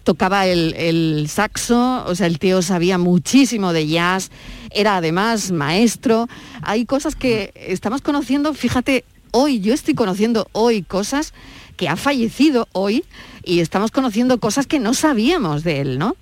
[0.04, 4.32] tocaba el, saxo, o sea, el tío sabía muchísimo de jazz,
[4.72, 6.28] era además maestro.
[6.62, 11.34] Hay cosas que estamos conociendo, fíjate, hoy, yo estoy conociendo hoy cosas
[11.78, 13.06] que ha fallecido hoy
[13.44, 16.16] y estamos conociendo cosas que no sabíamos de él, ¿no?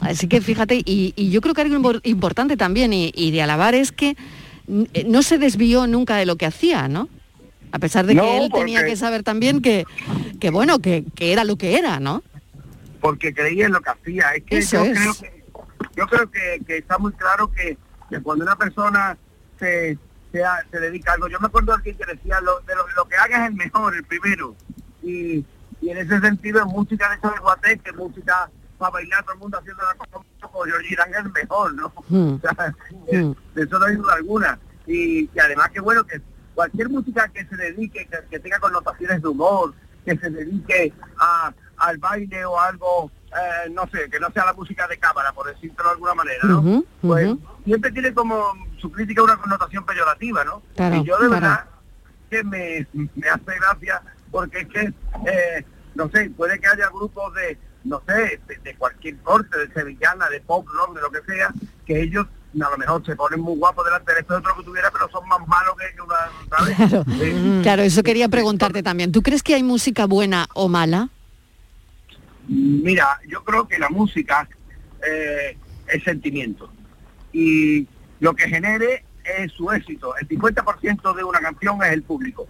[0.00, 3.92] Así que fíjate, y, yo creo que algo impor- importante también y, de alabar es
[3.92, 4.39] que mm,
[5.06, 7.08] no se desvió nunca de lo que hacía, ¿no?
[7.72, 9.84] A pesar de No, que él tenía que saber también que,
[10.40, 12.22] que bueno, que, que era lo que era, ¿no?
[13.00, 14.34] porque creía en lo que hacía.
[14.34, 14.98] Es que Eso yo es.
[14.98, 15.40] creo que
[15.96, 17.76] yo creo que, que está muy claro que,
[18.08, 19.16] que cuando una persona
[19.58, 19.98] se,
[20.32, 23.08] se, dedica a algo, yo me acuerdo de alguien que decía lo, de lo, lo
[23.08, 24.54] que haga es el mejor, el primero.
[25.02, 25.44] Y,
[25.80, 28.50] y en ese sentido, en música de de guateque, música
[28.80, 31.92] para bailar todo el mundo haciendo la cosa como Georgie Dan es mejor, ¿no?
[32.08, 32.34] Mm.
[32.34, 32.74] O sea,
[33.12, 34.58] eh, de eso no hay duda alguna.
[34.86, 36.20] Y, y además que bueno, que
[36.54, 41.52] cualquier música que se dedique, que, que tenga connotaciones de humor, que se dedique a,
[41.76, 45.46] al baile o algo, eh, no sé, que no sea la música de cámara, por
[45.46, 46.84] decirlo de alguna manera, ¿no?
[47.02, 50.62] Pues siempre tiene como su crítica una connotación peyorativa, ¿no?
[50.74, 51.30] Claro, y yo de claro.
[51.30, 51.64] verdad
[52.30, 54.80] que me, me hace gracia porque es que,
[55.26, 55.64] eh,
[55.94, 60.28] no sé, puede que haya grupos de, no sé, de, de cualquier corte, de sevillana,
[60.28, 61.52] de pop, rock, de lo que sea,
[61.86, 64.90] que ellos a lo mejor se ponen muy guapos delante de esto otro que tuviera,
[64.90, 66.16] pero son más malos que, una,
[66.58, 66.76] ¿sabes?
[66.76, 67.60] Claro, Sí.
[67.62, 69.12] claro, eso quería preguntarte también.
[69.12, 71.08] ¿Tú crees que hay música buena o mala?
[72.48, 74.48] Mira, yo creo que la música
[75.06, 76.72] eh, es sentimiento
[77.32, 77.86] y
[78.18, 80.14] lo que genere es su éxito.
[80.16, 82.46] El 50% de una canción es el público.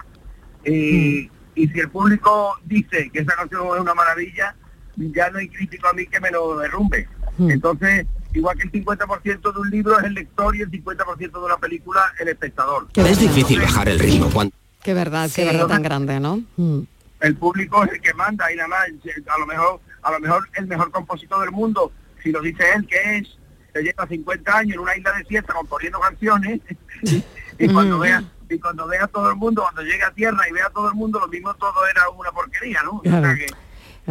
[0.65, 4.55] Y, y si el público dice que esa canción es una maravilla,
[4.97, 7.09] ya no hay crítico a mí que me lo derrumbe.
[7.39, 11.39] Entonces, igual que el 50% de un libro es el lector y el 50% de
[11.39, 12.87] una película el espectador.
[12.95, 14.55] Es difícil bajar el ritmo cuando...
[14.83, 15.43] Qué verdad, Sí.
[15.43, 16.43] qué verdad tan grande, ¿no?
[16.57, 16.81] Mm.
[17.21, 20.49] el público es el que manda y nada más a lo mejor a lo mejor
[20.55, 23.29] el mejor compositor del mundo si lo dice él que es
[23.75, 26.61] se lleva 50 años en una isla desierta componiendo canciones
[27.03, 27.23] y,
[27.59, 28.01] y cuando Mm.
[28.01, 30.71] vea y cuando vea a todo el mundo cuando llegue a tierra y vea a
[30.71, 33.37] todo el mundo lo mismo todo era una porquería no O sea Claro.
[33.37, 33.47] que,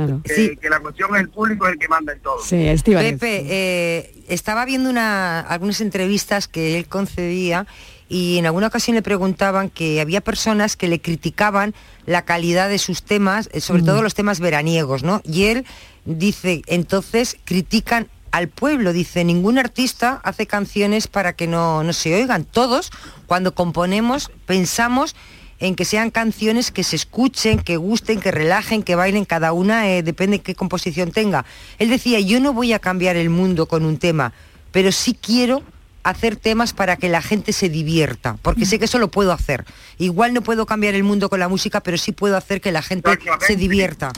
[0.07, 0.21] Claro.
[0.23, 2.65] que- que la cuestión es el público es el que manda en todo Sí.
[2.85, 7.65] Pepe, eh, estaba viendo una, algunas entrevistas que él concedía
[8.07, 12.79] y en alguna ocasión le preguntaban que había personas que le criticaban la calidad de
[12.79, 13.85] sus temas, eh, sobre Mm.
[13.85, 15.21] todo los temas veraniegos, ¿no?
[15.23, 15.65] Y él
[16.05, 18.93] dice, entonces critican al pueblo.
[18.93, 22.45] Dice, ningún artista hace canciones para que no, no se oigan.
[22.45, 22.91] Todos,
[23.27, 25.15] cuando componemos, pensamos
[25.59, 29.89] en que sean canciones que se escuchen, que gusten, que relajen, que bailen, cada una
[29.89, 31.45] eh, depende de qué composición tenga.
[31.77, 34.33] Él decía, yo no voy a cambiar el mundo con un tema,
[34.71, 35.63] pero sí quiero
[36.03, 39.65] hacer temas para que la gente se divierta, porque sé que eso lo puedo hacer.
[39.97, 42.81] Igual no puedo cambiar el mundo con la música, pero sí puedo hacer que la
[42.81, 43.11] gente
[43.45, 44.11] se divierta.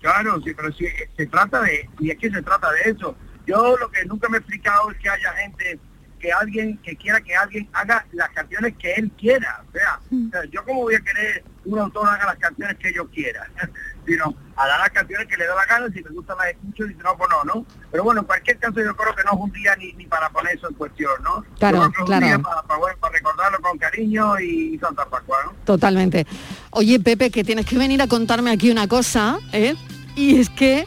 [0.00, 3.16] Claro, sí, pero sí, se trata de, y es que se trata de eso.
[3.46, 5.78] Yo lo que nunca me he explicado es que haya gente,
[6.22, 9.62] que alguien, que quiera que alguien haga las canciones que él quiera.
[9.68, 13.08] O sea, sea, yo como voy a querer un autor haga las canciones que yo
[13.10, 13.48] quiera,
[14.06, 16.90] sino hará las canciones que le da la gana, si me gustan las escucho y
[16.90, 17.66] si no, pues no, ¿no?
[17.90, 20.30] Pero bueno, en cualquier caso yo creo que no es un día ni, ni para
[20.30, 21.44] poner eso en cuestión, ¿no?
[21.58, 22.26] Claro, es un claro.
[22.26, 25.52] día para, para, bueno, para recordarlo con cariño y, Santa Pascua, ¿no?
[25.64, 26.26] Totalmente.
[26.70, 29.74] Oye, Pepe, que tienes que venir a contarme aquí una cosa, ¿eh?
[30.14, 30.86] Y es que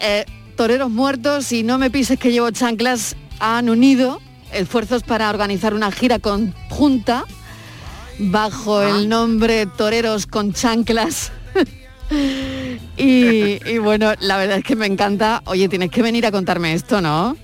[0.00, 0.24] eh,
[0.56, 4.20] Toreros Muertos y No Me Pises que llevo chanclas han unido
[4.52, 7.24] esfuerzos para organizar una gira conjunta
[8.20, 11.32] bajo el nombre Toreros con Chanclas.
[12.96, 15.42] y, y bueno, la verdad es que me encanta.
[15.46, 17.36] Oye, tienes que venir a contarme esto, ¿no?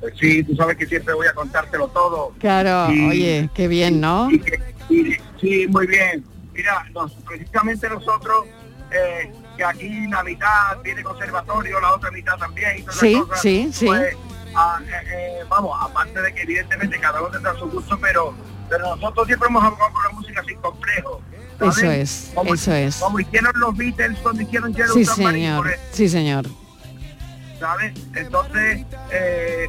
[0.00, 2.32] Pues sí, tú sabes que siempre voy a contártelo todo.
[2.38, 4.30] Claro, Y- oye, qué bien, ¿no?
[4.30, 6.24] y que- y- sí, muy bien.
[6.54, 8.46] Mira, nos- precisamente nosotros,
[8.92, 13.20] eh, que aquí la mitad tiene conservatorio, la otra mitad también, y todas esas Sí,
[13.20, 13.86] cosas, sí, sí.
[13.86, 14.16] pues,
[14.54, 18.34] ah, eh, eh, vamos, aparte de que evidentemente cada uno tendrá su gusto, pero,
[18.68, 21.20] pero nosotros siempre hemos abogado por la música sin complejo.
[21.58, 21.76] ¿sabes?
[21.78, 22.96] Eso es, Como- eso es.
[22.96, 25.70] Como hicieron los Beatles cuando hicieron Yellow Sí, señor.
[25.92, 26.46] Sí, señor.
[27.58, 27.92] ¿sabes?
[28.14, 29.66] Entonces, eh,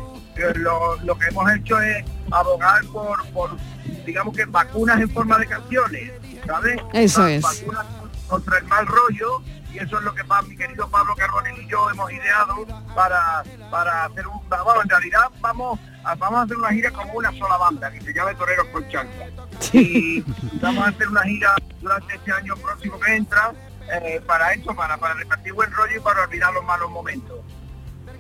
[0.56, 3.58] lo, lo que hemos hecho es abogar por, por,
[4.06, 6.12] digamos que vacunas en forma de canciones,
[6.46, 6.78] ¿sabes?
[6.94, 7.42] Eso es.
[7.44, 7.86] Vacunas
[8.28, 9.42] contra el mal rollo
[9.74, 14.06] y eso es lo que mi querido Pablo Carbonell y yo hemos ideado para, para
[14.06, 14.40] hacer un...
[14.50, 18.02] Vamos, en realidad vamos a, vamos a hacer una gira como una sola banda, que
[18.02, 19.28] se llama Toreros con Chancla.
[19.74, 20.24] Y
[20.62, 23.54] vamos a hacer una gira durante este año próximo que entra
[23.92, 27.40] eh, para eso, para, para repartir buen rollo y para olvidar los malos momentos.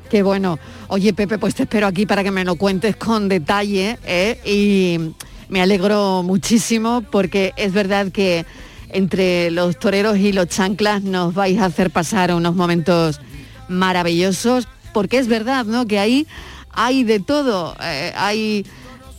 [0.09, 0.59] Qué bueno.
[0.87, 4.39] Oye, Pepe, pues te espero aquí para que me lo cuentes con detalle ¿eh?
[4.43, 5.15] y
[5.47, 8.45] me alegro muchísimo porque es verdad que
[8.93, 13.19] entre los toreros y los chanclas nos vais a hacer pasar unos momentos
[13.67, 15.87] maravillosos porque es verdad, ¿no?
[15.87, 16.27] Que ahí
[16.71, 17.75] hay de todo.
[17.81, 18.65] eh, hay,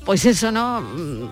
[0.04, 0.80] pues eso, ¿no?
[0.80, 1.28] Mm,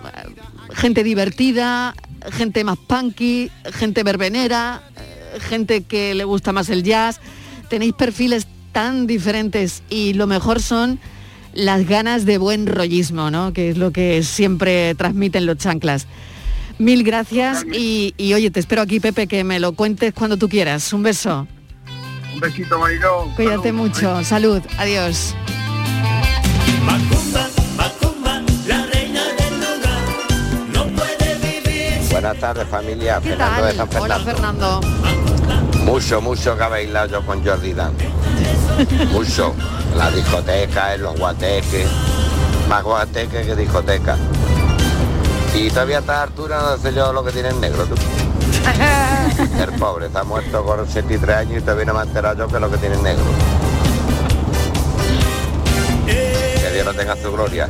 [0.73, 1.93] Gente divertida,
[2.31, 7.19] gente más punky, gente verbenera, eh, gente que le gusta más el jazz.
[7.69, 10.99] Tenéis perfiles tan diferentes y lo mejor son
[11.53, 13.51] las ganas de buen rollismo, ¿no?
[13.51, 16.07] Que es lo que siempre transmiten los chanclas.
[16.81, 20.49] Mil gracias y, y, oye, te espero aquí, Pepe, que me lo cuentes cuando tú
[20.49, 20.91] quieras.
[20.93, 21.45] Un beso.
[22.33, 23.31] Un besito, Mariló.
[23.35, 24.23] Cuídate mucho.
[24.23, 24.63] Salud.
[24.79, 25.35] Adiós.
[32.09, 34.01] Buenas tardes familia, ¿Qué Fernando de San tal?
[34.01, 34.81] Hola, Fernando.
[34.81, 35.77] Fernando.
[35.85, 37.93] Mucho, mucho que he bailado yo con Jordi Dan.
[39.11, 39.53] mucho.
[39.95, 41.87] La discoteca, en los guateques.
[42.67, 44.17] Más guateques que discoteca.
[45.53, 47.95] Y todavía a esta altura no sé yo lo que tiene en negro, tú.
[49.61, 52.55] El pobre está muerto con 63 años y todavía no me he enterado yo que
[52.55, 53.23] es lo que tiene en negro.
[56.05, 57.67] Que Dios no tenga su gloria.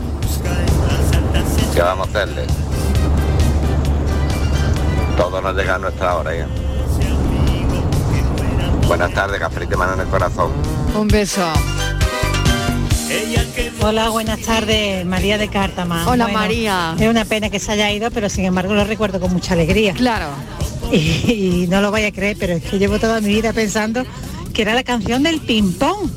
[1.74, 2.46] ¿Qué vamos a hacerle?
[5.18, 6.48] Todo nos llega a nuestra hora ya.
[8.88, 10.52] Buenas tardes, café de mano en el corazón.
[10.96, 11.42] Un beso.
[13.82, 16.08] Hola, buenas tardes, María de Cártama.
[16.08, 16.96] Hola, María.
[17.00, 19.94] Es una pena que se haya ido, pero sin embargo lo recuerdo con mucha alegría.
[19.94, 20.28] Claro.
[20.92, 20.98] Y,
[21.64, 24.06] y no lo vaya a creer, pero es que llevo toda mi vida pensando
[24.54, 26.10] que era la canción del ping-pong.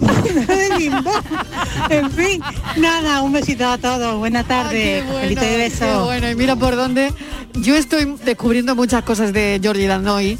[1.88, 2.42] En fin,
[2.76, 4.18] nada, un besito a todos.
[4.18, 6.04] Buenas tardes, cafelito de beso.
[6.04, 7.12] Bueno, y mira por dónde.
[7.54, 10.38] Yo estoy descubriendo muchas cosas de Giorgi Danoi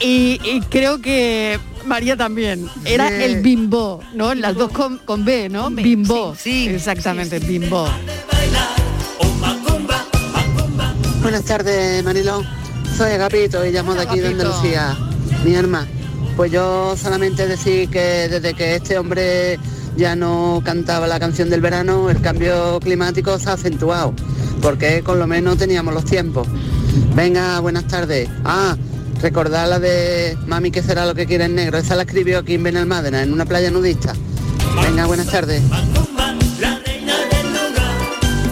[0.00, 2.68] y, y creo que María también.
[2.84, 3.14] Era Sí.
[3.20, 4.34] el bimbo, ¿no?
[4.34, 5.70] Las dos con, con B, ¿no?
[5.70, 6.34] Bimbo.
[6.38, 7.88] sí, Exactamente, bimbo.
[11.22, 12.42] Buenas tardes, Mariló.
[12.96, 14.52] Soy Agapito y llamo de aquí de Agapito.
[14.52, 14.96] Andalucía.
[15.44, 15.88] Mi hermana.
[16.36, 19.58] Pues yo solamente decir que desde que este hombre
[19.96, 24.12] ya no cantaba la canción del verano, el cambio climático se ha acentuado,
[24.60, 26.46] porque con lo menos teníamos los tiempos.
[27.14, 28.28] Venga, buenas tardes.
[28.44, 28.76] Ah,
[29.20, 31.78] recordar la de Mami que será lo que quiere negro.
[31.78, 34.14] Esa la escribió aquí en Benalmádena, en una playa nudista.
[34.82, 35.62] Venga, buenas tardes.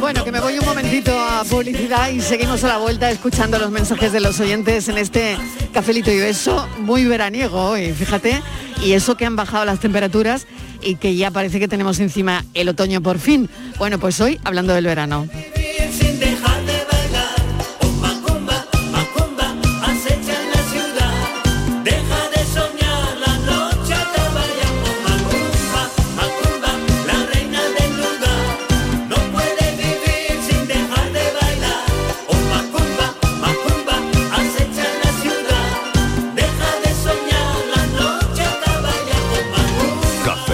[0.00, 3.70] Bueno, que me voy un momentito a publicidad y seguimos a la vuelta escuchando los
[3.70, 5.38] mensajes de los oyentes en este
[5.72, 8.42] cafelito y beso muy veraniego hoy, fíjate.
[8.82, 10.46] Y eso que han bajado las temperaturas
[10.82, 13.48] y que ya parece que tenemos encima el otoño por fin.
[13.78, 15.26] Bueno, pues hoy hablando del verano.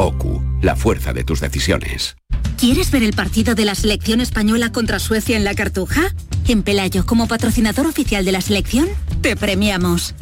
[0.00, 2.16] OCU, la fuerza de tus decisiones.
[2.56, 6.14] ¿Quieres ver el partido de la selección española contra Suecia en la Cartuja?
[6.48, 8.88] En Pelayo, como patrocinador oficial de la selección,
[9.20, 10.14] te premiamos.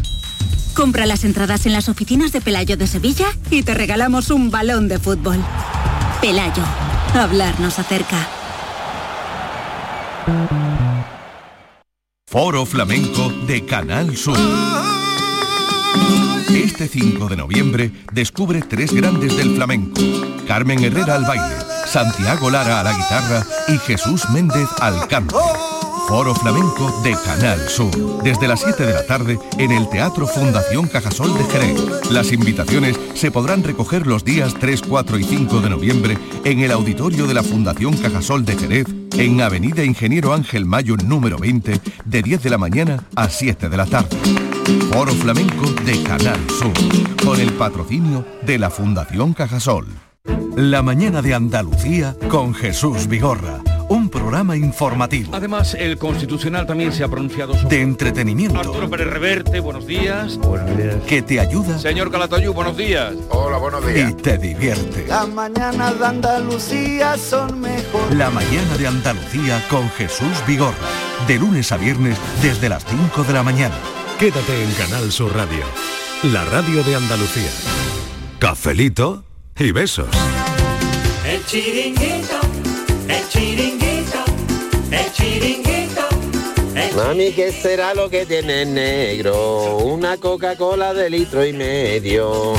[0.74, 4.88] Compra las entradas en las oficinas de Pelayo de Sevilla y te regalamos un balón
[4.88, 5.38] de fútbol.
[6.20, 6.64] Pelayo,
[7.14, 8.28] hablarnos acerca.
[12.26, 14.38] Foro Flamenco de Canal Sur.
[16.50, 20.00] Este 5 de noviembre descubre tres grandes del flamenco.
[20.46, 25.34] Carmen Herrera al baile, Santiago Lara a la guitarra y Jesús Méndez al cante.
[26.08, 28.22] Foro Flamenco de Canal Sur.
[28.22, 32.10] Desde las 7 de la tarde en el Teatro Fundación Cajasol de Jerez.
[32.10, 36.72] Las invitaciones se podrán recoger los días 3, 4 y 5 de noviembre en el
[36.72, 38.86] auditorio de la Fundación Cajasol de Jerez
[39.18, 43.76] en Avenida Ingeniero Ángel Mayo número 20 de 10 de la mañana a 7 de
[43.76, 44.57] la tarde.
[44.92, 46.72] Foro Flamenco de Canal Sur
[47.24, 49.86] con el patrocinio de la Fundación Cajasol.
[50.56, 53.60] La mañana de Andalucía con Jesús Vigorra.
[53.88, 55.34] Un programa informativo.
[55.34, 57.76] Además, el Constitucional también se ha pronunciado sobre...
[57.76, 58.60] De entretenimiento.
[58.60, 60.36] Arturo Pérez Reverte, buenos días.
[60.36, 60.96] Buenos días.
[61.06, 63.14] Que te ayuda Señor Calatayú, buenos días.
[63.30, 65.06] Hola, buenos y te divierte.
[65.06, 68.14] Las mañanas de Andalucía son mejor.
[68.14, 70.76] La mañana de Andalucía con Jesús Vigorra.
[71.26, 73.74] De lunes a viernes desde las 5 de la mañana.
[74.18, 75.64] Quédate en Canal Sur Radio,
[76.24, 77.52] la radio de Andalucía.
[78.40, 79.22] Cafelito
[79.56, 80.08] y besos.
[81.24, 82.40] El chiringuito,
[83.06, 84.24] el chiringuito,
[84.90, 86.08] el chiringuito.
[86.74, 89.76] el Mami, ¿qué será lo que tiene el negro?
[89.76, 92.54] Una Coca-Cola de litro y medio.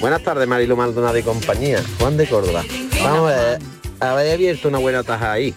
[0.00, 1.84] Buenas tardes, Marilo Maldonado y compañía.
[1.98, 2.64] Juan de Córdoba.
[3.02, 3.58] Vamos a ver,
[4.00, 5.54] habéis abierto una buena taja ahí.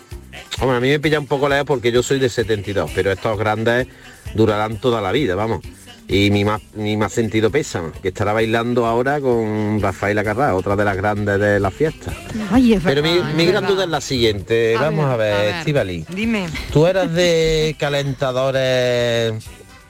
[0.59, 3.37] Hombre, a mí me pilla un poco lejos porque yo soy de 72, pero estos
[3.37, 3.87] grandes
[4.35, 5.61] durarán toda la vida, vamos.
[6.05, 10.75] Y mi más, mi más sentido pesa, que estará bailando ahora con Rafaela Carrá, otra
[10.75, 12.13] de las grandes de la fiesta.
[12.51, 13.75] Ay, es Pero mi, verdad, mi es gran verdad.
[13.75, 14.75] duda es la siguiente.
[14.77, 15.55] A Vamos ver, a ver, a ver.
[15.55, 16.05] Estivali.
[16.13, 16.47] Dime.
[16.73, 19.33] ¿Tú eras de calentadores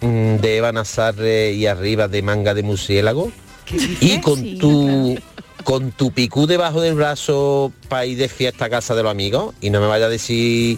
[0.02, 3.32] mm, de Eva Nazarre y arriba de manga de murciélago?
[4.02, 5.18] Y con tu
[5.64, 9.56] con tu picú debajo del brazo para ir de fiesta a casa de los amigos
[9.62, 10.78] y no me vaya a decir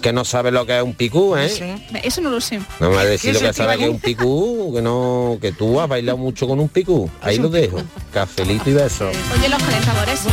[0.00, 1.78] que no sabes lo que es un picú, ¿eh?
[2.02, 2.58] Eso no lo sé.
[2.80, 5.38] No me vaya a decir ¿Qué lo que sabes que es un picú, que no,
[5.40, 7.10] que tú has bailado mucho con un picú.
[7.20, 7.82] Ahí lo dejo.
[8.12, 9.14] Cafelito y besos.
[9.36, 10.28] Oye, los calentadores sí.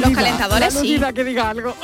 [0.00, 1.00] Los calentadores sí.
[1.14, 1.74] que diga algo.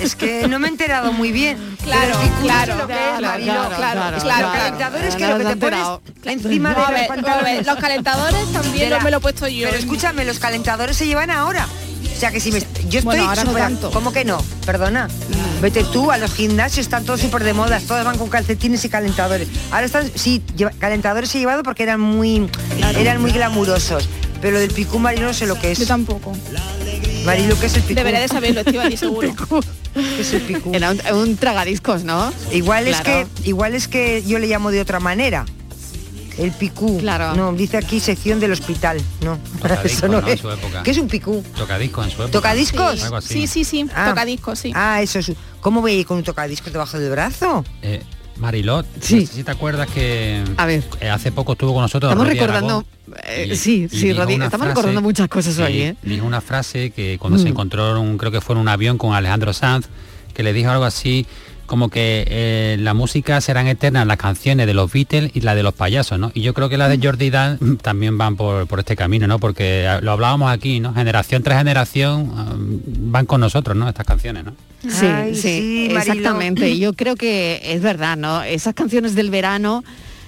[0.00, 1.74] Es que no me he enterado muy bien.
[1.84, 5.86] Claro, claro, claro, claro, claro, calentadores que lo te ha pones
[6.24, 7.66] encima de a los ver, pantalones.
[7.66, 9.66] los calentadores también me lo he puesto yo.
[9.68, 11.68] Pero escúchame, los calentadores se llevan ahora.
[12.14, 12.66] O sea que si me, yo
[13.00, 13.90] estoy Bueno, ahora no súper- tanto.
[13.90, 14.38] ¿Cómo que no?
[14.64, 15.08] Perdona.
[15.60, 18.88] Vete tú a los gimnasios, están todos súper de moda, todos van con calcetines y
[18.88, 19.48] calentadores.
[19.70, 20.42] Ahora están, sí,
[20.78, 22.48] calentadores he llevado porque eran muy,
[22.96, 24.08] eran muy glamurosos.
[24.40, 25.78] Pero lo del picú marino no sé lo que es.
[25.78, 26.32] Yo tampoco.
[27.24, 27.94] Marilo, ¿qué es el picú?
[27.94, 29.34] Debería de saberlo, Estíbaliz, seguro.
[29.94, 30.70] ¿Qué es el picú?
[30.74, 32.32] Era un, un tragadiscos, ¿no?
[32.52, 35.46] Igual es que igual es que yo le llamo de otra manera.
[36.38, 36.98] El picú.
[36.98, 37.34] Claro.
[37.34, 39.00] No, dice aquí sección del hospital.
[39.22, 39.38] No,
[39.84, 40.42] eso no es.
[40.82, 41.42] ¿Qué es un picú?
[41.56, 42.32] Tocadiscos en su época.
[42.32, 43.02] ¿Tocadiscos?
[43.04, 43.34] Algo así.
[43.34, 44.08] Sí, sí, sí, Ah.
[44.08, 44.72] tocadiscos, sí.
[44.74, 45.32] Ah, eso es.
[45.60, 47.64] ¿Cómo voy a ir con un tocadiscos debajo del brazo?
[47.82, 48.02] Eh,
[48.38, 49.20] Marilot, Sí.
[49.20, 50.82] no sé si te acuerdas que A ver.
[51.00, 52.10] eh, hace poco estuvo con nosotros.
[52.10, 55.56] Estamos Rodi recordando, Aragón, eh, y- sí, y sí, Rodi, estamos frase- recordando muchas cosas
[55.60, 55.96] hoy, sí, ¿eh?
[56.02, 57.48] Dijo una frase que cuando se Mm.
[57.48, 59.86] encontró, en un, creo que fue en un avión con Alejandro Sanz,
[60.34, 61.26] que le dijo algo así
[61.66, 65.62] como que eh, la música serán eternas las canciones de los Beatles y la de
[65.62, 66.30] los payasos, ¿no?
[66.34, 69.26] Y yo creo que las de Jordi Dan mm, también van por, por este camino,
[69.26, 69.38] ¿no?
[69.38, 70.94] Porque eh, lo hablábamos aquí, ¿no?
[70.94, 72.80] Generación tras generación um,
[73.12, 73.88] van con nosotros, ¿no?
[73.88, 74.52] Estas canciones, ¿no?
[74.88, 76.78] Sí, Ay, sí, sí, exactamente.
[76.78, 78.42] Yo creo que es verdad, ¿no?
[78.42, 79.82] Esas canciones del verano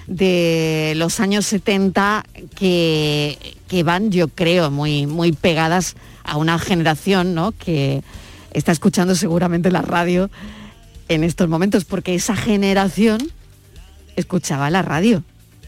[0.07, 2.23] de los años 70
[2.55, 7.51] que, que van, yo creo, muy, muy pegadas a una generación, ¿no?
[7.51, 8.01] Que
[8.51, 10.29] está escuchando seguramente la radio
[11.09, 13.31] en estos momentos, porque esa generación
[14.15, 15.23] escuchaba la radio.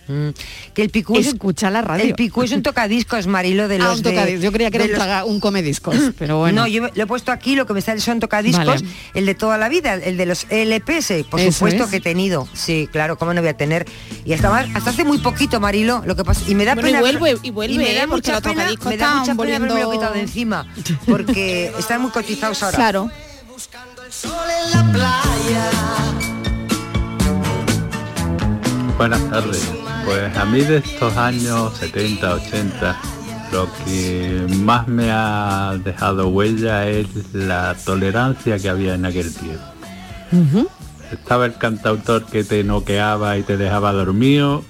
[0.08, 0.30] Mm,
[0.74, 2.04] Que el picú es un- Escucha la radio.
[2.04, 4.42] El picú es un tocadiscos, Marilo, de Ah, los un de- tocadiscos.
[4.44, 6.62] Yo creía que era un, los- traga- un comediscos, pero bueno.
[6.64, 8.86] No, yo lo he puesto aquí, lo que me sale son tocadiscos, Vale.
[9.14, 11.90] el de toda la vida, el de los LPS, por Eso supuesto es.
[11.92, 12.48] que he tenido.
[12.54, 13.86] Sí, claro, cómo no voy a tener.
[14.26, 16.42] Y hasta, hasta hace muy poquito, Marilo, lo que pasa.
[16.48, 17.02] Y me da Bueno, y pena.
[17.02, 18.08] vuelve, y vuelve, me da ¿eh?
[18.08, 20.66] porque mucha los pena, tocadiscos me da mucha pena haberme lo volviendo- quitado de encima.
[21.06, 22.76] Porque están muy cotizados ahora.
[22.78, 23.12] Claro.
[28.98, 29.72] Buenas tardes.
[30.06, 33.02] Pues a mí de estos años 70, 80,
[33.54, 39.64] lo que más me ha dejado huella es la tolerancia que había en aquel tiempo.
[41.12, 44.64] Estaba el cantautor que te noqueaba y te dejaba dormido,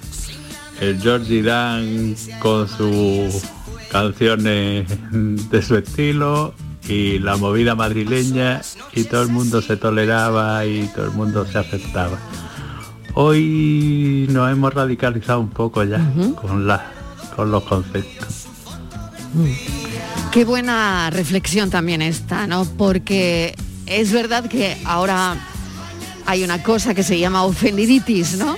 [0.79, 3.43] el Georgie Dan con sus
[3.91, 6.53] canciones de su estilo
[6.89, 8.61] y la movida madrileña
[8.93, 12.17] y todo el mundo se toleraba y todo el mundo se aceptaba.
[13.13, 16.01] Hoy nos hemos radicalizado un poco ya
[16.41, 16.91] con, la,
[17.35, 18.47] con los conceptos.
[20.31, 22.65] Qué buena reflexión también esta, ¿no?
[22.65, 23.53] Porque
[23.85, 25.37] es verdad que ahora
[26.25, 28.57] hay una cosa que se llama ofendiditis, ¿no?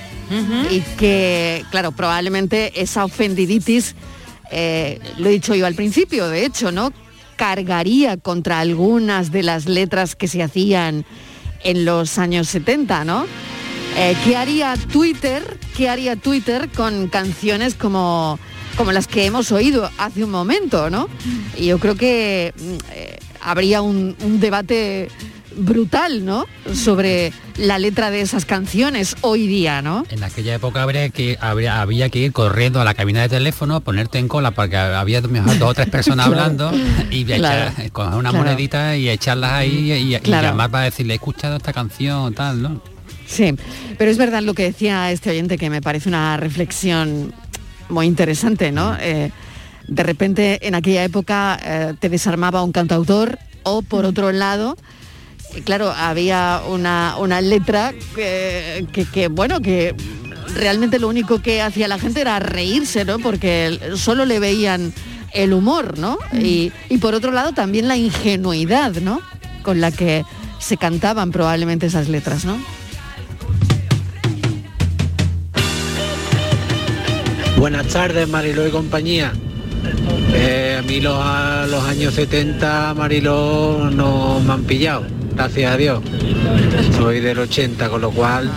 [0.70, 3.94] Y que, claro, probablemente esa ofendiditis,
[4.50, 6.90] eh, lo he dicho yo al principio, de hecho, ¿no?
[7.36, 11.04] Cargaría contra algunas de las letras que se hacían
[11.64, 13.26] en los años 70, ¿no?
[13.96, 15.58] Eh, ¿Qué haría Twitter?
[15.76, 18.38] ¿Qué haría Twitter con canciones como,
[18.76, 21.08] como las que hemos oído hace un momento, ¿no?
[21.56, 25.08] Y yo creo que mm, eh, habría un, un debate
[25.56, 26.46] brutal, ¿no?
[26.74, 30.04] Sobre la letra de esas canciones hoy día, ¿no?
[30.10, 33.80] En aquella época habría que, habría, había que ir corriendo a la cabina de teléfono,
[33.80, 36.42] ponerte en cola porque había mejor dos o tres personas Claro.
[36.42, 36.72] hablando
[37.10, 37.72] y Claro.
[37.76, 38.44] echar- coger una Claro.
[38.44, 42.80] monedita y echarlas ahí y, llamar para decirle, he escuchado esta canción, tal, ¿no?
[43.26, 43.54] Sí,
[43.98, 47.32] pero es verdad lo que decía este oyente que me parece una reflexión
[47.88, 48.96] muy interesante, ¿no?
[49.00, 49.30] Eh,
[49.88, 54.76] de repente en aquella época eh, te desarmaba un cantautor o por otro lado, eh,
[55.64, 59.94] claro, había una, una letra que, que- que, bueno, que
[60.54, 63.18] realmente lo único que hacía la gente era reírse, ¿no?
[63.18, 64.92] Porque solo le veían
[65.32, 66.18] el humor, ¿no?
[66.32, 69.20] Y, y por otro lado también la ingenuidad, ¿no?
[69.62, 70.24] Con la que
[70.58, 72.58] se cantaban probablemente esas letras, ¿no?
[77.58, 79.32] Buenas tardes, Mariló y compañía.
[80.34, 85.04] Eh, a mí los, a los años 70, Mariló, no me han pillado,
[85.34, 86.02] gracias a Dios.
[86.96, 88.50] Soy del 80, con lo cual...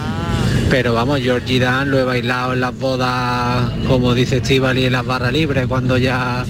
[0.69, 5.05] Pero vamos, Georgie Dan lo he bailado en las bodas, como dice Estivali, en las
[5.05, 6.43] barras libres, cuando ya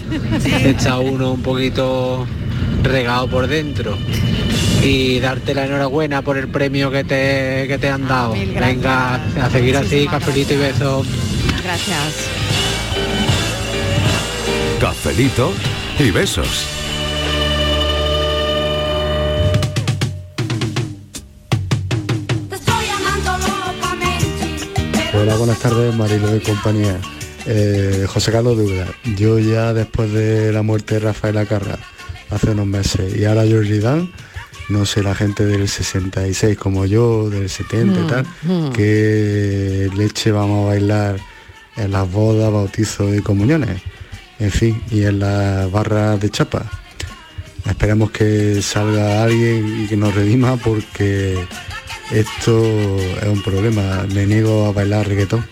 [0.64, 2.26] está uno un poquito
[2.82, 3.98] regado por dentro.
[4.82, 8.34] Y darte la enhorabuena por el premio que te, que te han dado.
[8.34, 11.08] Venga, a seguir así, cafelito y besos.
[11.64, 12.30] Gracias.
[14.80, 15.52] Cafelito
[16.00, 16.75] y besos.
[25.18, 27.00] Hola, buenas tardes, Marilo de compañía.
[27.46, 28.88] Eh, José Carlos Dura.
[29.16, 31.78] Yo ya después de la muerte de Rafael Acarra,
[32.30, 34.12] hace unos meses, y ahora Georgie Dan,
[34.70, 38.72] no sé, la gente del 66 como yo, del 70 y Mm, tal, mm.
[38.74, 41.18] qué leche vamos a bailar
[41.78, 43.82] en las bodas, bautizos y comuniones,
[44.40, 46.70] en fin, y en las barras de chapa.
[47.66, 51.38] Esperemos que salga alguien y que nos redima porque
[52.12, 54.06] esto es un problema.
[54.14, 55.46] Me niego a bailar reggaetón.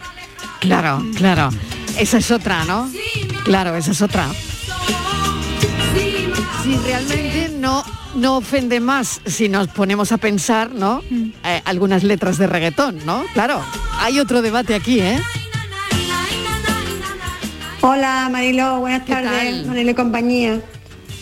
[0.60, 1.50] Claro, claro.
[1.98, 2.90] Esa es otra, ¿no?
[3.44, 4.28] Claro, esa es otra.
[6.64, 7.84] Si realmente no,
[8.16, 11.02] no ofende más si nos ponemos a pensar, ¿no?
[11.44, 13.24] Eh, algunas letras de reggaetón, ¿no?
[13.34, 13.62] Claro,
[14.00, 15.20] hay otro debate aquí, ¿eh?
[17.82, 19.66] Hola Mariló, buenas ¿Qué tardes, tal?
[19.66, 20.62] Mariló y compañía.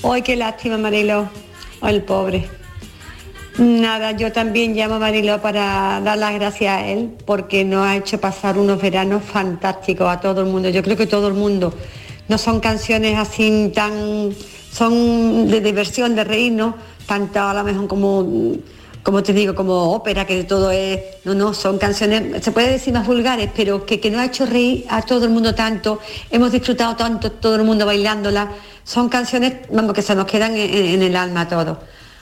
[0.03, 1.27] Hoy qué lástima Mariló,
[1.81, 2.47] Ay, el pobre.
[3.57, 7.97] Nada, yo también llamo a Mariló para dar las gracias a él porque nos ha
[7.97, 10.69] hecho pasar unos veranos fantásticos a todo el mundo.
[10.69, 11.73] Yo creo que todo el mundo.
[12.29, 14.31] No son canciones así tan,
[14.71, 16.75] son de diversión, de reírnos,
[17.05, 18.55] tanto a lo mejor como
[19.03, 22.93] como te digo, como ópera, que todo es, no, no, son canciones, se puede decir
[22.93, 25.99] más vulgares, pero que, que nos ha hecho reír a todo el mundo tanto,
[26.29, 28.51] hemos disfrutado tanto, todo el mundo bailándola,
[28.83, 31.77] son canciones, vamos, que se nos quedan en, en el alma a todos.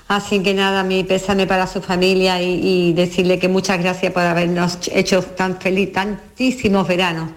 [0.10, 4.24] Así que nada, mi pésame para su familia y, y decirle que muchas gracias por
[4.24, 7.30] habernos hecho tan feliz, tantísimos veranos.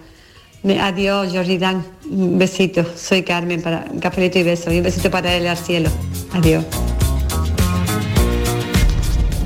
[0.81, 1.85] Adiós, Jordi Dan.
[2.09, 2.83] Un besito.
[2.95, 4.71] Soy Carmen para un cafelito y beso.
[4.71, 5.89] Y un besito para él al cielo.
[6.33, 6.65] Adiós.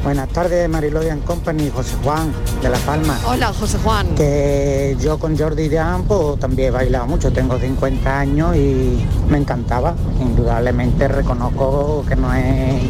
[0.04, 3.20] Buenas tardes, Marilodian Company, José Juan, de La Palma.
[3.26, 4.08] Hola, José Juan.
[4.16, 9.40] Que yo con Jordi Dan pues, también he bailado mucho, tengo 50 años y me
[9.40, 9.96] encantaba.
[10.22, 12.84] Indudablemente reconozco que no es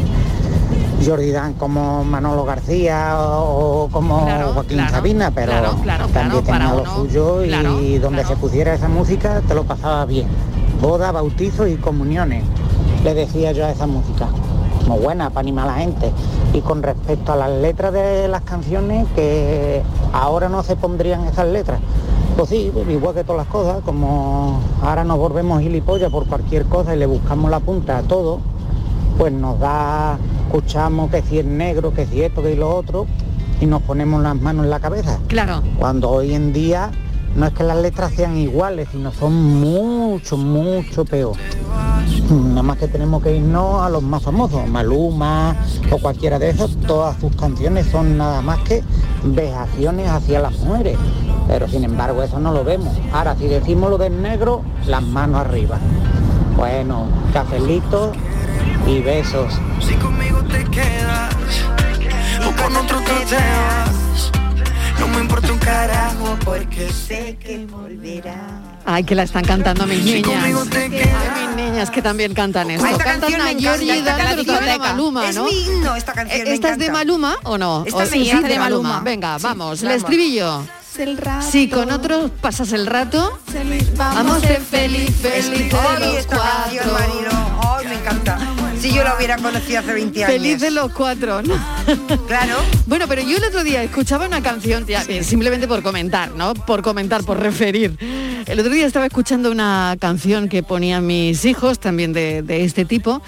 [1.04, 6.44] Jordi Dan como Manolo García o, o como Claro, Joaquín claro, Sabina, pero claro, también
[6.44, 10.26] tenía lo uno, suyo y donde se pusiera esa música te lo pasaba bien.
[10.80, 12.44] Boda, bautizos y comuniones,
[13.04, 14.28] le decía yo a esa música.
[14.86, 16.12] Muy buena para animar a la gente.
[16.54, 19.82] Y con respecto a las letras de las canciones, que
[20.12, 21.80] ahora no se pondrían esas letras.
[22.36, 26.64] Pues sí, pues igual que todas las cosas, como ahora nos volvemos gilipollas por cualquier
[26.66, 28.38] cosa y le buscamos la punta a todo,
[29.18, 30.16] pues nos da,
[30.48, 33.06] escuchamos que si es negro, que si esto, que lo otro,
[33.60, 35.18] y nos ponemos las manos en la cabeza.
[35.28, 35.62] Claro.
[35.78, 36.90] Cuando hoy en día
[37.36, 41.36] no es que las letras sean iguales, sino son mucho, mucho peor.
[42.30, 45.54] Nada más que tenemos que irnos a los más famosos, Maluma
[45.90, 48.82] o cualquiera de esos, todas sus canciones son nada más que
[49.24, 50.96] vejaciones hacia las mujeres.
[51.46, 52.96] Pero sin embargo eso no lo vemos.
[53.12, 55.78] Ahora si decimos lo del negro, las manos arriba.
[56.56, 58.12] Bueno, cafelito
[58.88, 59.52] y besos.
[59.86, 61.34] Si conmigo te quedas
[62.46, 64.30] o con otro te vas,
[64.98, 68.36] no me importa un carajo porque sé que volverás.
[68.86, 70.42] Ay, que la están cantando mis Si niñas.
[70.70, 72.86] te Ay, mis niñas que también cantan esto.
[72.86, 75.44] Esta cantan canción a Jordi esta Dan, pero canción también a me Maluma, Es ¿no?
[75.44, 76.90] mi himno esta canción, ¿Esta es de.
[76.90, 77.84] Maluma o no?
[77.86, 78.88] Esta O- es sí, esta de de Maluma.
[78.88, 79.04] Maluma.
[79.04, 80.02] Venga, Sí, vamos, el vamos.
[80.02, 80.64] estribillo.
[81.52, 83.38] Si con otros pasas el rato,
[83.96, 87.08] vamos a ser feliz, feliz de Ay, los esta canción, cuatro.
[87.08, 88.38] Marilo, ay, me encanta.
[88.88, 90.32] Si yo la hubiera conocido hace 20 años.
[90.32, 91.54] Feliz de los cuatro, ¿no?
[92.26, 92.54] Claro.
[92.86, 96.54] Bueno, pero yo el otro día escuchaba una canción, tía, simplemente por comentar, ¿no?
[96.54, 97.98] Por comentar, por referir.
[98.46, 102.86] El otro día estaba escuchando una canción que ponían mis hijos, también de, de este
[102.86, 103.20] tipo.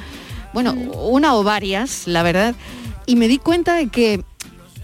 [0.54, 2.54] Bueno, una o varias, la verdad.
[3.04, 4.24] Y me di cuenta de que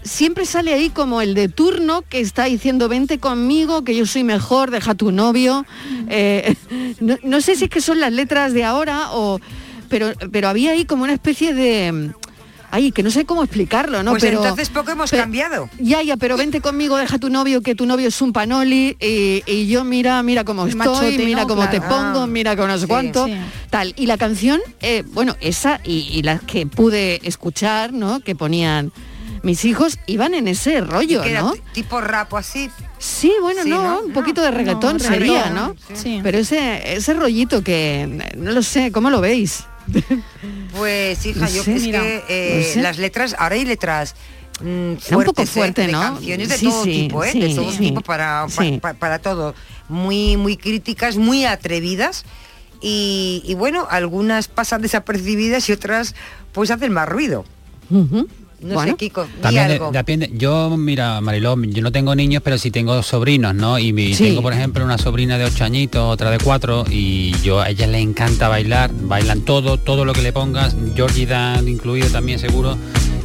[0.03, 4.23] siempre sale ahí como el de turno que está diciendo vente conmigo, que yo soy
[4.23, 5.65] mejor, deja tu novio.
[6.07, 6.53] Eh,
[6.99, 9.39] no, no sé si es que son las letras de ahora o...
[9.89, 12.11] Pero, pero había ahí como una especie de...
[12.69, 14.11] Ay, que no sé cómo explicarlo, ¿no?
[14.11, 15.69] Pues pero, entonces poco hemos pero- cambiado.
[15.79, 18.97] Ya, ya, pero vente conmigo, deja a tu novio, que tu novio es un panoli
[18.99, 21.47] y, y yo mira, mira cómo estoy, machote, mira ¿no?
[21.47, 22.27] cómo te pongo, Ah.
[22.27, 23.33] mira con no sé Sí, cuánto, sí.
[23.69, 23.93] tal.
[23.95, 28.19] Y la canción, eh, bueno, esa y, y las que pude escuchar, ¿no?
[28.19, 28.91] Que ponían
[29.43, 31.53] mis hijos, iban en ese rollo, Que ¿no?
[31.71, 32.69] tipo rap o así.
[32.99, 33.99] Sí, bueno, Sí, no, ¿no?
[34.01, 35.75] un poquito de reggaetón no, sería, reggaetón, ¿no?
[35.95, 36.19] sí.
[36.21, 39.63] Pero ese, ese rollito que, no lo sé, ¿cómo lo veis?
[40.77, 42.81] Pues hija, No yo sé, es mira, que eh, no sé.
[42.81, 44.15] las letras, ahora hay letras
[44.61, 45.45] mm, Era un fuertes, poco ¿eh?
[45.47, 46.01] fuerte, de ¿no?
[46.01, 47.31] canciones de Sí, todo sí, tipo, ¿eh?
[47.31, 48.79] sí, de todo tipo para, pa- Sí.
[48.81, 49.55] pa- para todo.
[49.89, 52.25] Muy, muy críticas, muy atrevidas.
[52.81, 56.13] Y, y bueno, algunas pasan desapercibidas y otras
[56.51, 57.43] pues hacen más ruido.
[58.59, 59.91] No sé, Kiko, di También de- algo.
[59.91, 60.31] depende.
[60.33, 63.77] Yo, mira, Mariló, yo no tengo niños, pero sí tengo sobrinos, ¿no?
[63.77, 64.23] Y mi- Sí.
[64.23, 67.85] tengo, por ejemplo, una sobrina de ocho añitos, otra de cuatro, y yo a ella
[67.85, 72.77] le encanta bailar, bailan todo, todo lo que le pongas, Georgie Dan incluido también seguro.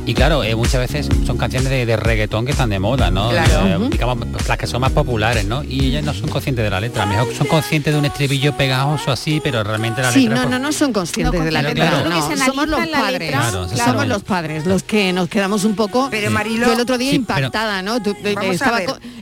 [0.04, 3.30] Y claro, eh, muchas veces son canciones de, de reggaetón que están de moda, ¿no?
[3.30, 3.84] Claro.
[3.84, 5.62] Eh, digamos, las que son más populares, ¿no?
[5.62, 8.04] Y ellas no son conscientes de la letra, a lo mejor son conscientes de un
[8.06, 10.34] estribillo pegajoso así, pero realmente la Sí, letra...
[10.34, 11.88] no, pues, no, no son conscientes No de la letra.
[11.88, 12.08] claro.
[12.10, 13.30] no, somos los padres.
[13.30, 16.08] Claro, somos los padres los que nos quedamos un poco.
[16.10, 18.02] Pero, yo el otro día Sí, pero- impactada, ¿no?
[18.02, 18.34] Tú- eh,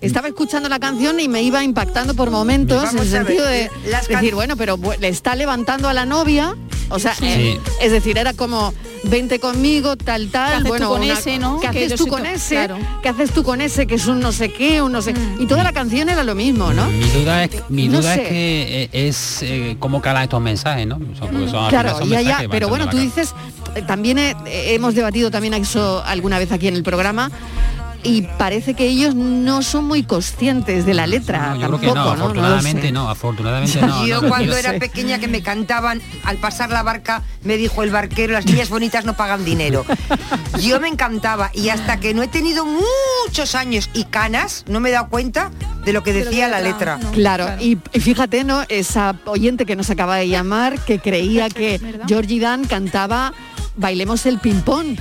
[0.00, 3.70] estaba, escuchando la canción y me iba impactando por momentos Vamos en el sentido de
[3.90, 6.56] las can- decir, bueno, pero le está levantando a la novia.
[6.88, 7.26] O sea, Sí.
[7.26, 8.72] eh, es decir, era como
[9.04, 10.48] vente conmigo, tal, tal.
[10.48, 11.58] ¿Qué haces tú bueno, con una- ese, no?
[11.60, 12.54] ¿Qué Que haces tú con ese?
[12.54, 12.78] claro.
[13.02, 13.86] ¿Qué haces tú con ese?
[13.86, 15.14] Que es un no sé qué, un no sé.
[15.38, 16.86] Y toda la canción era lo mismo, ¿no?
[16.86, 18.22] Mi duda es, mi No duda sé.
[18.22, 20.98] es que eh, es eh, cómo calan estos mensajes, ¿no?
[21.18, 21.28] Son-
[21.68, 23.34] Claro, son ya, pero bueno, en tú dices,
[23.74, 27.30] eh, también hemos debatido también eso alguna vez aquí en el programa,
[28.02, 31.56] y parece que ellos no son muy conscientes de la letra.
[31.58, 34.06] Yo creo que tampoco, no, afortunadamente no, afortunadamente no.
[34.06, 34.78] Yo no, cuando era sé.
[34.78, 39.04] pequeña que me cantaban al pasar la barca, me dijo el barquero, las niñas bonitas
[39.04, 39.84] no pagan dinero.
[40.60, 44.90] Yo me encantaba y hasta que no he tenido muchos años y canas, no me
[44.90, 45.50] he dado cuenta
[45.84, 46.98] de lo que decía la letra.
[47.12, 48.62] Claro, y, y fíjate, ¿no?
[48.68, 53.32] Esa oyente que nos acaba de llamar, que creía que Georgie Dan cantaba
[53.76, 54.98] Bailemos el ping-pong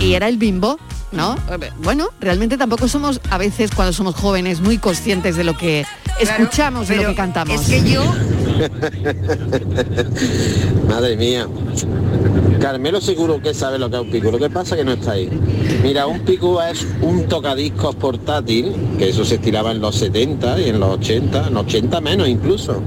[0.00, 0.78] y era el bimbo,
[1.12, 1.36] ¿no?
[1.82, 5.84] Bueno, realmente tampoco somos, a veces cuando somos jóvenes, muy conscientes de lo que
[6.20, 7.68] escuchamos, de lo que cantamos.
[7.68, 8.14] es que yo-
[10.88, 11.46] Madre mía.
[12.60, 14.30] Carmelo seguro que sabe lo que es un pico.
[14.30, 15.28] Lo que pasa es que no está ahí.
[15.82, 20.68] Mira, un pico es un tocadiscos portátil, que eso se estiraba en los 70 y
[20.68, 22.80] en los 80, en los 80 menos incluso.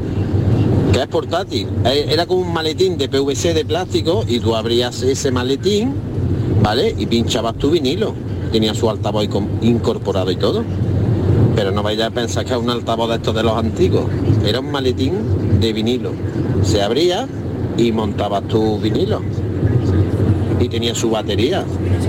[0.95, 1.67] Que es portátil.
[1.83, 5.93] Eh, Era como un maletín de PVC de plástico y tú abrías ese maletín,
[6.63, 6.95] ¿vale?
[6.97, 8.13] Y pinchabas tu vinilo.
[8.53, 9.27] Tenía su altavoz
[9.61, 10.63] incorporado y todo.
[11.53, 14.05] Pero no vayas a pensar que es un altavoz de estos de los antiguos.
[14.45, 16.13] Era un maletín de vinilo.
[16.63, 17.27] Se abría
[17.77, 19.21] y montabas tu vinilo.
[20.61, 21.65] Y tenía su batería.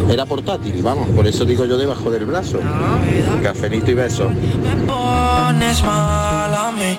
[0.09, 2.61] Era portátil, vamos, por eso digo yo debajo del brazo.
[3.43, 4.29] Cafelito y beso.
[4.87, 6.97] Pones mal a mí.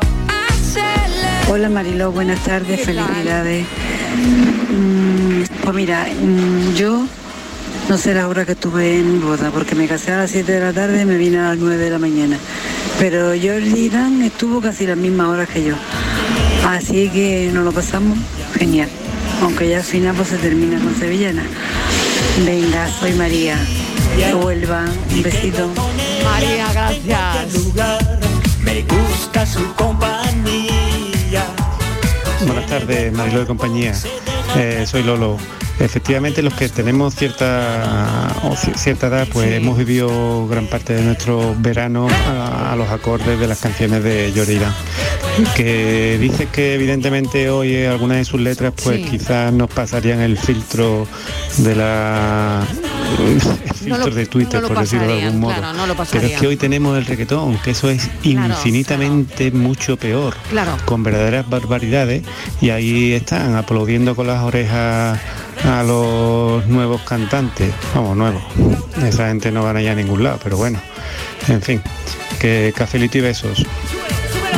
[1.50, 3.66] Hola Mariló, buenas tardes, felicidades.
[4.70, 7.08] Mm, pues mira, mm, yo
[7.88, 10.60] no sé la hora que estuve en boda, porque me casé a las 7 de
[10.60, 12.38] la tarde y me vine a las 9 de la mañana.
[13.00, 15.76] Pero Jordi Dan estuvo casi las mismas horas que yo.
[16.68, 18.18] Así que nos lo pasamos
[18.58, 18.90] genial.
[19.42, 21.44] Aunque ya al final pues se termina con Sevillana.
[22.46, 23.58] Venga, soy María.
[24.18, 24.86] Que vuelva.
[25.12, 25.70] Un besito.
[26.26, 27.74] María, gracias.
[28.66, 30.87] Me gusta su compañía.
[32.46, 33.94] Buenas tardes, Mariló de compañía.
[34.56, 35.38] Eh, soy Lolo.
[35.80, 41.56] Efectivamente, los que tenemos cierta o cierta edad, pues hemos vivido gran parte de nuestro
[41.60, 44.74] verano a, a los acordes de las canciones de Llorida.
[45.56, 49.04] Que dices que evidentemente hoy algunas de sus letras, pues Sí.
[49.12, 51.06] quizás nos pasarían el filtro
[51.58, 52.66] de la
[53.20, 55.56] el filtro lo- de Twitter, no por decirlo de algún modo.
[55.56, 59.52] claro, no lo Pero es que hoy tenemos el reggaetón, que eso es Claro, infinitamente
[59.52, 60.78] mucho peor Claro.
[60.86, 62.24] con verdaderas barbaridades
[62.62, 65.20] y ahí están aplaudiendo con las orejas
[65.66, 68.44] a los nuevos cantantes, vamos, nuevos.
[69.04, 70.80] Esa gente no van a ir a ningún lado, pero bueno,
[71.48, 71.82] en fin,
[72.40, 73.66] que cafelito y besos.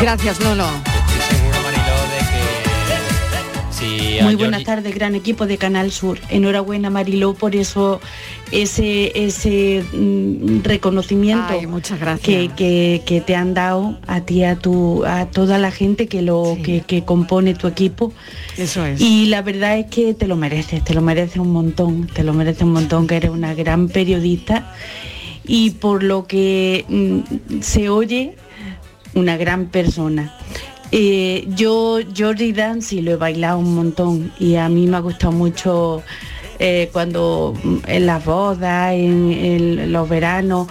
[0.02, 0.66] Gracias, Lolo.
[4.24, 6.20] Muy buenas tardes, gran equipo de Canal Sur.
[6.30, 8.00] Enhorabuena Mariló por eso
[8.52, 12.26] ese ese mm, reconocimiento Ay, muchas gracias.
[12.26, 16.22] Que, que- que te han dado a ti a tu a toda la gente que
[16.22, 18.12] lo que, que compone tu equipo.
[18.58, 19.00] Eso es.
[19.02, 22.34] Y la verdad es que te lo mereces, te lo mereces un montón, te lo
[22.34, 24.74] mereces un montón, que eres una gran periodista
[25.46, 28.36] y por lo que mm, se oye,
[29.16, 30.36] una gran persona.
[30.92, 35.02] Eh, yo Jordi Dan sí lo he bailado un montón y a mí me ha
[35.02, 36.02] gustado mucho
[36.58, 40.68] eh, cuando mm, en las bodas, en, en los veranos,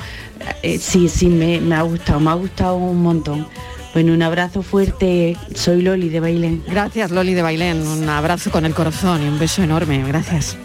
[0.62, 3.46] eh, sí, sí, me, me ha gustado, me ha gustado un montón.
[3.94, 6.62] Bueno, un abrazo fuerte, soy Loli de Bailén.
[6.68, 7.86] Gracias, Loli de Bailén.
[7.86, 10.04] Un abrazo con el corazón y un beso enorme.
[10.06, 10.56] Gracias.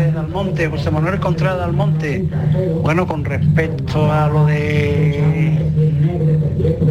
[0.00, 2.28] Tardes, Almonte, José Manuel Contreras de Almonte.
[2.82, 5.58] Bueno, con respecto a lo de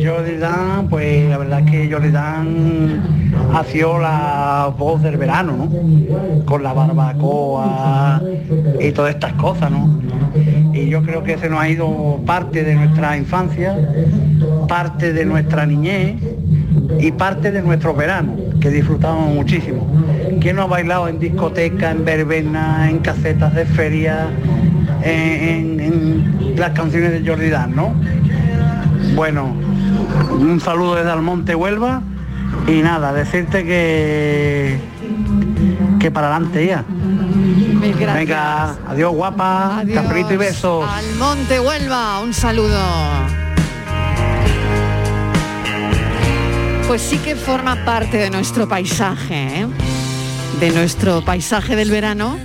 [0.03, 3.01] Jordi Dan, pues la verdad es que Jordi Dan
[3.53, 6.45] ha sido la voz del verano, ¿no?
[6.45, 8.21] Con la barbacoa
[8.79, 10.01] y todas estas cosas, ¿no?
[10.73, 13.75] Y yo creo que se nos ha ido parte de nuestra infancia,
[14.67, 16.15] parte de nuestra niñez
[16.99, 19.87] y parte de nuestro verano, que disfrutamos muchísimo.
[20.41, 24.27] ¿Quién no ha bailado en discoteca, en verbena, en casetas de feria,
[25.03, 27.93] en, en- en las canciones de Jordi Dan, no?
[29.15, 29.53] Bueno,
[30.31, 32.01] un saludo desde Almonte Huelva
[32.67, 34.77] y nada, decirte que
[35.99, 36.85] que para adelante ya.
[37.81, 38.13] Gracias.
[38.15, 40.01] Venga, adiós guapa, Adiós.
[40.01, 40.85] cafelito y besos.
[40.89, 42.77] Al Monte Huelva, un saludo.
[46.89, 49.67] Pues sí que forma parte de nuestro paisaje, ¿eh?
[50.59, 52.35] de nuestro paisaje del verano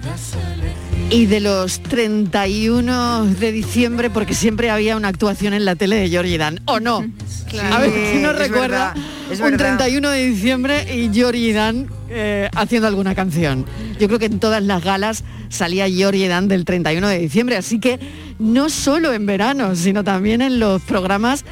[1.09, 6.11] y de los 31 de diciembre, porque siempre había una actuación en la tele de
[6.11, 6.99] Georgie Dan, ¿o no?
[7.72, 8.92] A ver si no recuerda
[9.30, 9.76] verdad, un verdad.
[9.78, 13.64] 31 de diciembre y Georgie Dan eh, haciendo alguna canción.
[13.99, 17.80] Yo creo que en todas las galas salía Georgie Dan del 31 de diciembre, así
[17.80, 17.99] que
[18.38, 21.47] no solo en verano, sino también en los programas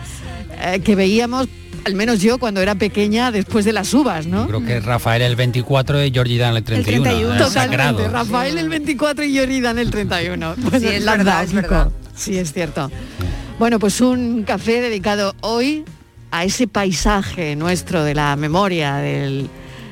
[0.61, 1.49] eh, que veíamos
[1.85, 4.47] al menos yo cuando era pequeña después de las uvas, ¿no?
[4.47, 7.11] Creo que Rafael el 24 y Jordi Dan el 31.
[7.11, 7.39] ¿eh?
[7.39, 8.09] Totalmente, Sagrado.
[8.09, 10.55] Rafael el 24 y Yoridan el 31.
[10.71, 11.89] Pues Sí, es la verdad, es verdad.
[12.15, 12.91] Sí, es cierto.
[13.59, 15.85] Bueno, pues un café dedicado hoy
[16.31, 19.49] a ese paisaje nuestro de la memoria del,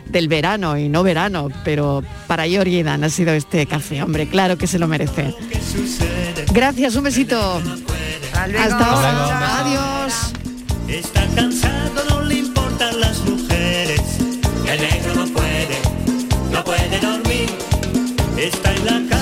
[0.09, 4.67] del verano y no verano, pero para Yoridan ha sido este café, hombre, claro que
[4.67, 5.35] se lo merece.
[6.53, 7.63] Gracias, un besito.
[8.35, 9.61] Hasta ahora.
[9.61, 10.33] Adiós.
[10.91, 14.01] Está cansado, no le importan las mujeres.
[14.67, 15.79] El negro no puede,
[16.51, 17.49] no puede dormir.
[18.37, 19.20] Está en la cama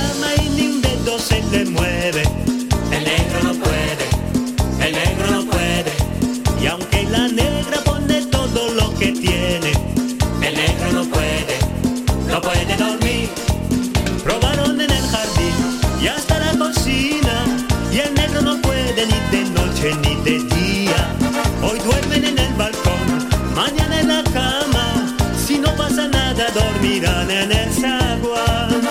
[27.05, 28.82] en el zaguán.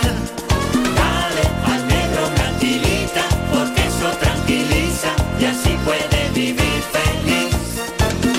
[0.96, 7.56] Dale al negro una tirita, porque eso tranquiliza y así puede vivir feliz.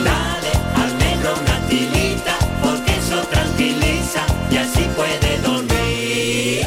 [0.02, 6.66] Dale al negro una tirita, porque eso tranquiliza y así puede dormir.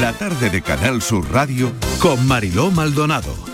[0.00, 3.53] La tarde de Canal Sur Radio Con Mariló Maldonado.